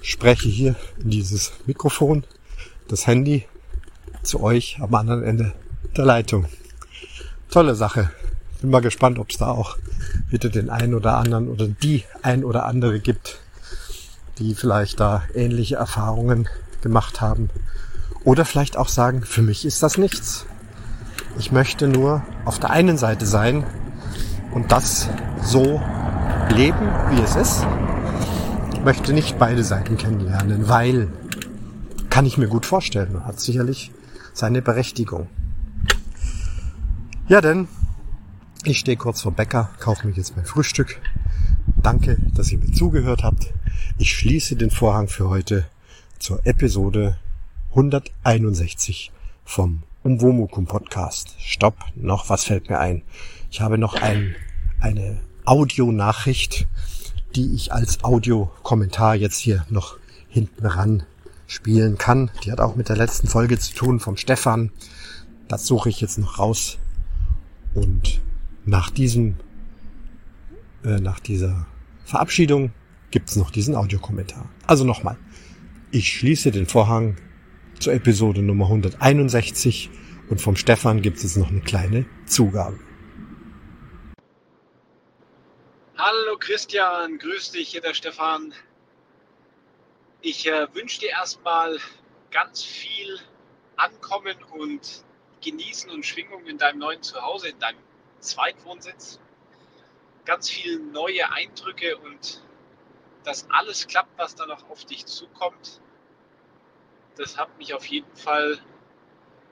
spreche 0.00 0.48
hier 0.48 0.76
in 0.98 1.10
dieses 1.10 1.50
Mikrofon, 1.66 2.22
das 2.86 3.08
Handy 3.08 3.44
zu 4.22 4.40
euch 4.40 4.78
am 4.80 4.94
anderen 4.94 5.24
Ende 5.24 5.54
der 5.96 6.04
Leitung. 6.04 6.46
Tolle 7.50 7.74
Sache. 7.74 8.12
Bin 8.60 8.70
mal 8.70 8.80
gespannt, 8.80 9.18
ob 9.18 9.30
es 9.30 9.38
da 9.38 9.50
auch 9.50 9.76
wieder 10.30 10.50
den 10.50 10.70
einen 10.70 10.94
oder 10.94 11.16
anderen 11.16 11.48
oder 11.48 11.66
die 11.66 12.04
ein 12.22 12.44
oder 12.44 12.66
andere 12.66 13.00
gibt, 13.00 13.40
die 14.38 14.54
vielleicht 14.54 15.00
da 15.00 15.24
ähnliche 15.34 15.76
Erfahrungen 15.76 16.48
gemacht 16.80 17.20
haben. 17.20 17.50
Oder 18.22 18.44
vielleicht 18.44 18.76
auch 18.76 18.88
sagen, 18.88 19.22
für 19.22 19.42
mich 19.42 19.64
ist 19.64 19.82
das 19.82 19.98
nichts. 19.98 20.46
Ich 21.40 21.50
möchte 21.50 21.88
nur 21.88 22.22
auf 22.44 22.60
der 22.60 22.70
einen 22.70 22.98
Seite 22.98 23.26
sein 23.26 23.66
und 24.52 24.72
das 24.72 25.08
so 25.42 25.80
leben, 26.50 26.88
wie 27.10 27.20
es 27.22 27.36
ist. 27.36 27.66
Ich 28.74 28.80
möchte 28.82 29.12
nicht 29.12 29.38
beide 29.38 29.64
Seiten 29.64 29.96
kennenlernen, 29.96 30.68
weil 30.68 31.08
kann 32.10 32.26
ich 32.26 32.36
mir 32.36 32.48
gut 32.48 32.66
vorstellen. 32.66 33.24
Hat 33.24 33.40
sicherlich 33.40 33.90
seine 34.34 34.60
Berechtigung. 34.60 35.28
Ja, 37.28 37.40
denn 37.40 37.68
ich 38.64 38.78
stehe 38.78 38.96
kurz 38.96 39.22
vor 39.22 39.32
Bäcker, 39.32 39.70
kaufe 39.80 40.06
mich 40.06 40.16
jetzt 40.16 40.36
mein 40.36 40.44
Frühstück. 40.44 41.00
Danke, 41.82 42.18
dass 42.34 42.52
ihr 42.52 42.58
mir 42.58 42.72
zugehört 42.72 43.22
habt. 43.24 43.52
Ich 43.98 44.14
schließe 44.14 44.56
den 44.56 44.70
Vorhang 44.70 45.08
für 45.08 45.28
heute 45.28 45.66
zur 46.18 46.46
Episode 46.46 47.16
161 47.70 49.10
vom 49.44 49.82
Umwomukum 50.04 50.66
Podcast. 50.66 51.36
Stopp, 51.38 51.76
noch 51.94 52.28
was 52.28 52.42
fällt 52.42 52.68
mir 52.68 52.80
ein. 52.80 53.02
Ich 53.52 53.60
habe 53.60 53.78
noch 53.78 53.94
ein, 53.94 54.34
eine 54.80 55.20
Audionachricht, 55.44 56.66
die 57.36 57.54
ich 57.54 57.72
als 57.72 58.02
Audiokommentar 58.02 59.14
jetzt 59.14 59.38
hier 59.38 59.64
noch 59.70 59.98
hinten 60.28 60.66
ran 60.66 61.04
spielen 61.46 61.98
kann. 61.98 62.32
Die 62.42 62.50
hat 62.50 62.60
auch 62.60 62.74
mit 62.74 62.88
der 62.88 62.96
letzten 62.96 63.28
Folge 63.28 63.60
zu 63.60 63.74
tun 63.74 64.00
vom 64.00 64.16
Stefan. 64.16 64.72
Das 65.46 65.66
suche 65.66 65.88
ich 65.88 66.00
jetzt 66.00 66.18
noch 66.18 66.40
raus. 66.40 66.78
Und 67.72 68.20
nach 68.64 68.90
diesem, 68.90 69.36
äh, 70.84 70.98
nach 70.98 71.20
dieser 71.20 71.68
Verabschiedung 72.04 72.72
gibt's 73.12 73.36
noch 73.36 73.52
diesen 73.52 73.76
Audiokommentar. 73.76 74.48
Also 74.66 74.82
nochmal. 74.82 75.16
Ich 75.92 76.08
schließe 76.08 76.50
den 76.50 76.66
Vorhang 76.66 77.18
zur 77.82 77.94
Episode 77.94 78.42
Nummer 78.42 78.66
161 78.66 79.90
und 80.30 80.40
vom 80.40 80.54
Stefan 80.54 81.02
gibt 81.02 81.18
es 81.18 81.36
noch 81.36 81.48
eine 81.48 81.62
kleine 81.62 82.06
Zugabe. 82.26 82.78
Hallo 85.98 86.38
Christian, 86.38 87.18
grüß 87.18 87.50
dich, 87.50 87.70
hier 87.70 87.80
der 87.80 87.94
Stefan. 87.94 88.54
Ich 90.20 90.46
äh, 90.46 90.72
wünsche 90.74 91.00
dir 91.00 91.10
erstmal 91.10 91.76
ganz 92.30 92.62
viel 92.62 93.18
Ankommen 93.74 94.36
und 94.56 95.04
Genießen 95.44 95.90
und 95.90 96.06
Schwingung 96.06 96.46
in 96.46 96.58
deinem 96.58 96.78
neuen 96.78 97.02
Zuhause, 97.02 97.48
in 97.48 97.58
deinem 97.58 97.80
Zweitwohnsitz. 98.20 99.18
Ganz 100.24 100.48
viele 100.48 100.78
neue 100.78 101.32
Eindrücke 101.32 101.96
und 101.96 102.44
dass 103.24 103.50
alles 103.50 103.88
klappt, 103.88 104.16
was 104.18 104.36
da 104.36 104.46
noch 104.46 104.70
auf 104.70 104.84
dich 104.84 105.04
zukommt. 105.06 105.81
Das 107.16 107.36
hat 107.36 107.56
mich 107.58 107.74
auf 107.74 107.84
jeden 107.86 108.14
Fall 108.16 108.58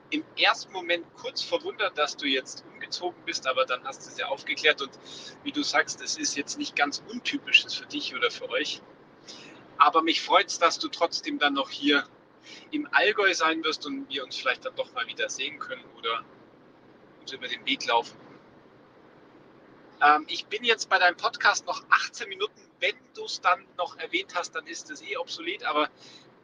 im 0.09 0.25
ersten 0.37 0.73
Moment 0.73 1.05
kurz 1.15 1.41
verwundert, 1.41 1.97
dass 1.97 2.17
du 2.17 2.25
jetzt 2.27 2.65
umgezogen 2.73 3.23
bist, 3.25 3.47
aber 3.47 3.65
dann 3.65 3.83
hast 3.85 4.05
du 4.05 4.09
es 4.09 4.17
ja 4.17 4.27
aufgeklärt 4.27 4.81
und 4.81 4.91
wie 5.43 5.51
du 5.51 5.63
sagst, 5.63 6.01
es 6.01 6.17
ist 6.17 6.35
jetzt 6.35 6.57
nicht 6.57 6.75
ganz 6.75 7.01
untypisches 7.09 7.73
für 7.73 7.85
dich 7.85 8.13
oder 8.15 8.29
für 8.29 8.49
euch. 8.49 8.81
Aber 9.77 10.01
mich 10.03 10.21
freut 10.21 10.47
es, 10.47 10.59
dass 10.59 10.79
du 10.79 10.89
trotzdem 10.89 11.39
dann 11.39 11.53
noch 11.53 11.69
hier 11.69 12.05
im 12.71 12.87
Allgäu 12.91 13.33
sein 13.33 13.63
wirst 13.63 13.85
und 13.85 14.09
wir 14.09 14.23
uns 14.23 14.35
vielleicht 14.35 14.65
dann 14.65 14.75
doch 14.75 14.93
mal 14.93 15.07
wieder 15.07 15.29
sehen 15.29 15.59
können 15.59 15.83
oder 15.97 16.23
uns 17.21 17.31
über 17.31 17.47
den 17.47 17.65
Weg 17.65 17.85
laufen. 17.85 18.17
Ähm, 20.01 20.25
ich 20.27 20.45
bin 20.47 20.63
jetzt 20.63 20.89
bei 20.89 20.99
deinem 20.99 21.17
Podcast 21.17 21.65
noch 21.65 21.83
18 21.89 22.27
Minuten. 22.27 22.59
Wenn 22.79 22.95
du 23.13 23.25
es 23.25 23.39
dann 23.41 23.65
noch 23.77 23.97
erwähnt 23.97 24.33
hast, 24.35 24.55
dann 24.55 24.65
ist 24.67 24.89
es 24.89 25.01
eh 25.01 25.17
obsolet. 25.17 25.63
Aber 25.63 25.89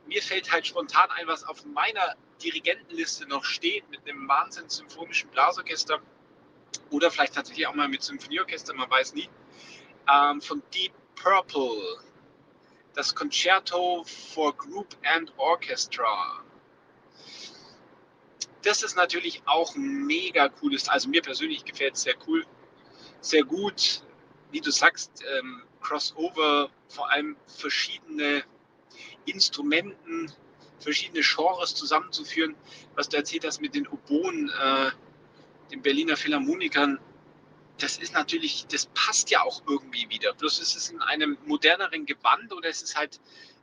mir 0.08 0.22
fällt 0.22 0.52
halt 0.52 0.66
spontan 0.68 1.10
ein, 1.12 1.28
was 1.28 1.44
auf 1.44 1.66
meiner 1.66 2.16
Dirigentenliste 2.42 3.28
noch 3.28 3.44
steht 3.44 3.90
mit 3.90 4.08
einem 4.08 4.28
wahnsinns 4.28 4.78
symphonischen 4.78 5.30
Blasorchester 5.30 6.02
oder 6.90 7.12
vielleicht 7.12 7.36
tatsächlich 7.36 7.68
auch 7.68 7.76
mal 7.76 7.88
mit 7.88 8.04
Symphonieorchester, 8.04 8.74
man 8.74 8.90
weiß 8.90 9.14
nie. 9.14 9.30
Ähm, 10.10 10.42
von 10.42 10.64
Deep 10.74 10.94
Purple 11.16 12.00
das 12.98 13.14
Concerto 13.14 14.04
for 14.06 14.58
Group 14.58 14.98
and 15.04 15.32
Orchestra. 15.38 16.44
Das 18.64 18.82
ist 18.82 18.96
natürlich 18.96 19.44
auch 19.46 19.76
mega 19.76 20.50
cooles, 20.50 20.90
also 20.90 21.08
mir 21.08 21.22
persönlich 21.22 21.64
gefällt 21.64 21.94
es 21.94 22.02
sehr 22.02 22.16
cool, 22.28 22.44
sehr 23.22 23.44
gut, 23.44 24.02
wie 24.50 24.62
du 24.62 24.72
sagst, 24.72 25.24
ähm, 25.38 25.62
Crossover, 25.80 26.72
vor 26.90 27.10
allem 27.12 27.38
verschiedene 27.46 28.44
Instrumenten, 29.28 30.32
verschiedene 30.80 31.22
Genres 31.22 31.76
zusammenzuführen. 31.76 32.56
Was 32.96 33.10
du 33.10 33.18
erzählt 33.18 33.46
hast 33.46 33.62
mit 33.62 33.76
den 33.76 33.88
Oboen, 33.88 34.50
äh, 34.50 34.92
den 35.72 35.82
Berliner 35.82 36.18
Philharmonikern, 36.18 37.00
das 37.80 37.98
ist 37.98 38.14
natürlich, 38.14 38.66
das 38.68 38.88
passt 38.88 39.30
ja 39.30 39.42
auch 39.44 39.62
irgendwie 39.68 40.10
wieder. 40.10 40.34
Bloß 40.34 40.60
ist 40.60 40.76
es 40.76 40.90
in 40.90 41.02
einem 41.02 41.38
moderneren 41.46 42.06
Gewand 42.06 42.52
oder 42.54 42.70
es 42.70 42.82
ist 42.82 42.96
halt 42.96 43.20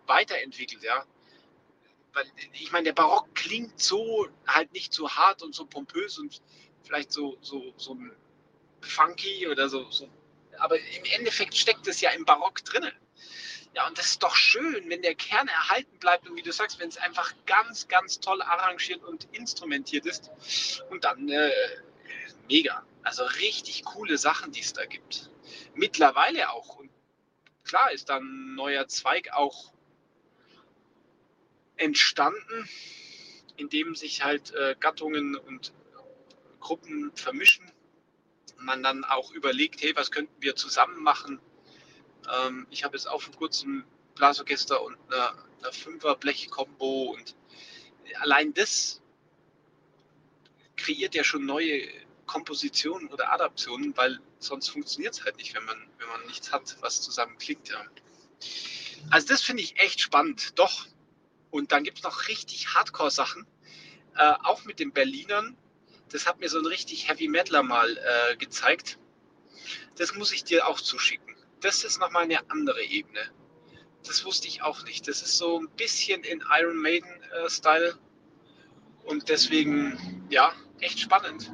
weiterentwickelt, 0.06 0.82
ja. 0.82 1.04
Weil 2.12 2.26
ich 2.52 2.70
meine, 2.70 2.84
der 2.84 2.92
Barock 2.92 3.34
klingt 3.34 3.80
so 3.80 4.28
halt 4.46 4.72
nicht 4.72 4.92
so 4.92 5.10
hart 5.10 5.42
und 5.42 5.54
so 5.54 5.66
pompös 5.66 6.18
und 6.18 6.40
vielleicht 6.84 7.10
so, 7.12 7.36
so, 7.40 7.72
so 7.76 7.98
funky 8.80 9.48
oder 9.48 9.68
so, 9.68 9.90
so. 9.90 10.08
Aber 10.58 10.78
im 10.78 11.04
Endeffekt 11.16 11.56
steckt 11.56 11.86
es 11.88 12.00
ja 12.00 12.10
im 12.10 12.24
Barock 12.24 12.64
drinnen. 12.64 12.92
Ja, 13.74 13.88
und 13.88 13.98
das 13.98 14.06
ist 14.06 14.22
doch 14.22 14.36
schön, 14.36 14.88
wenn 14.88 15.02
der 15.02 15.16
Kern 15.16 15.48
erhalten 15.48 15.98
bleibt 15.98 16.28
und 16.28 16.36
wie 16.36 16.42
du 16.42 16.52
sagst, 16.52 16.78
wenn 16.78 16.88
es 16.88 16.96
einfach 16.96 17.34
ganz, 17.44 17.88
ganz 17.88 18.20
toll 18.20 18.40
arrangiert 18.40 19.02
und 19.02 19.26
instrumentiert 19.32 20.06
ist. 20.06 20.30
Und 20.90 21.02
dann 21.02 21.28
äh, 21.28 21.50
mega. 22.48 22.86
Also 23.02 23.24
richtig 23.24 23.84
coole 23.84 24.16
Sachen, 24.16 24.52
die 24.52 24.60
es 24.60 24.72
da 24.72 24.86
gibt. 24.86 25.30
Mittlerweile 25.74 26.50
auch. 26.50 26.76
Und 26.76 26.90
klar 27.64 27.90
ist 27.90 28.08
dann 28.08 28.22
ein 28.22 28.54
neuer 28.54 28.86
Zweig 28.86 29.32
auch 29.32 29.72
entstanden, 31.76 32.68
indem 33.56 33.96
sich 33.96 34.22
halt 34.22 34.52
äh, 34.54 34.76
Gattungen 34.78 35.34
und 35.34 35.72
Gruppen 36.60 37.10
vermischen. 37.16 37.70
Man 38.56 38.84
dann 38.84 39.04
auch 39.04 39.32
überlegt, 39.32 39.82
hey, 39.82 39.96
was 39.96 40.12
könnten 40.12 40.40
wir 40.40 40.54
zusammen 40.54 41.02
machen? 41.02 41.40
Ähm, 42.30 42.66
ich 42.70 42.84
habe 42.84 42.96
jetzt 42.96 43.06
auch 43.06 43.22
vor 43.22 43.34
kurzem 43.34 43.84
Blasorchester 44.14 44.82
und 44.82 44.96
eine, 45.08 45.32
eine 45.62 45.72
Fünfer-Blech-Kombo 45.72 47.14
und 47.14 47.34
allein 48.20 48.54
das 48.54 49.02
kreiert 50.76 51.14
ja 51.14 51.24
schon 51.24 51.46
neue 51.46 51.88
Kompositionen 52.26 53.08
oder 53.08 53.32
Adaptionen, 53.32 53.96
weil 53.96 54.18
sonst 54.38 54.68
funktioniert 54.68 55.14
es 55.14 55.24
halt 55.24 55.36
nicht, 55.36 55.54
wenn 55.54 55.64
man, 55.64 55.78
wenn 55.98 56.08
man 56.08 56.26
nichts 56.26 56.52
hat, 56.52 56.76
was 56.80 57.02
zusammen 57.02 57.36
klingt. 57.38 57.68
Ja. 57.68 57.84
Also 59.10 59.28
das 59.28 59.42
finde 59.42 59.62
ich 59.62 59.78
echt 59.78 60.00
spannend, 60.00 60.58
doch. 60.58 60.86
Und 61.50 61.72
dann 61.72 61.84
gibt 61.84 61.98
es 61.98 62.04
noch 62.04 62.28
richtig 62.28 62.74
Hardcore-Sachen, 62.74 63.46
äh, 64.16 64.34
auch 64.42 64.64
mit 64.64 64.80
den 64.80 64.92
Berlinern. 64.92 65.56
Das 66.10 66.26
hat 66.26 66.40
mir 66.40 66.48
so 66.48 66.58
ein 66.58 66.66
richtig 66.66 67.08
Heavy 67.08 67.28
Metaler 67.28 67.62
mal 67.62 67.96
äh, 67.96 68.36
gezeigt. 68.36 68.98
Das 69.96 70.14
muss 70.14 70.32
ich 70.32 70.44
dir 70.44 70.66
auch 70.66 70.80
zuschicken. 70.80 71.33
Das 71.64 71.82
ist 71.82 71.98
nochmal 71.98 72.24
eine 72.24 72.38
andere 72.50 72.82
Ebene. 72.82 73.22
Das 74.06 74.22
wusste 74.26 74.46
ich 74.48 74.60
auch 74.60 74.84
nicht. 74.84 75.08
Das 75.08 75.22
ist 75.22 75.38
so 75.38 75.58
ein 75.58 75.70
bisschen 75.70 76.22
in 76.22 76.44
Iron 76.60 76.76
Maiden-Style. 76.76 77.88
Äh, 77.88 79.08
und 79.08 79.30
deswegen, 79.30 80.26
ja, 80.28 80.52
echt 80.80 80.98
spannend. 81.00 81.52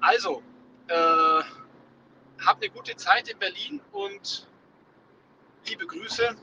Also, 0.00 0.42
äh, 0.88 1.42
habt 2.42 2.62
eine 2.62 2.70
gute 2.70 2.96
Zeit 2.96 3.28
in 3.28 3.38
Berlin 3.38 3.82
und 3.92 4.48
liebe 5.66 5.86
Grüße 5.86 6.34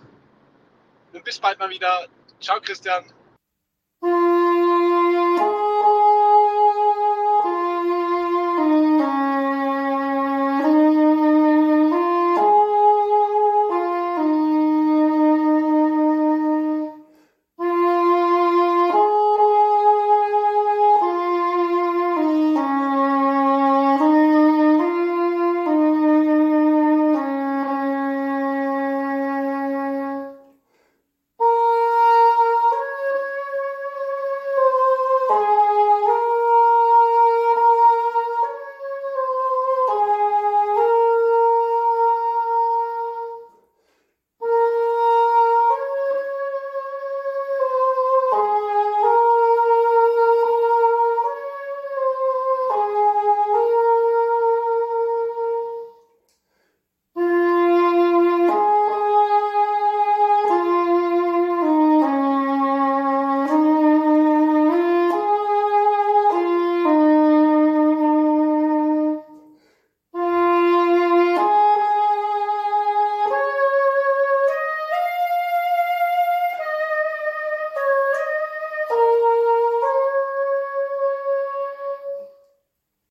und 1.13 1.23
bis 1.25 1.39
bald 1.39 1.57
mal 1.57 1.71
wieder. 1.71 2.07
Ciao, 2.39 2.61
Christian. 2.61 3.05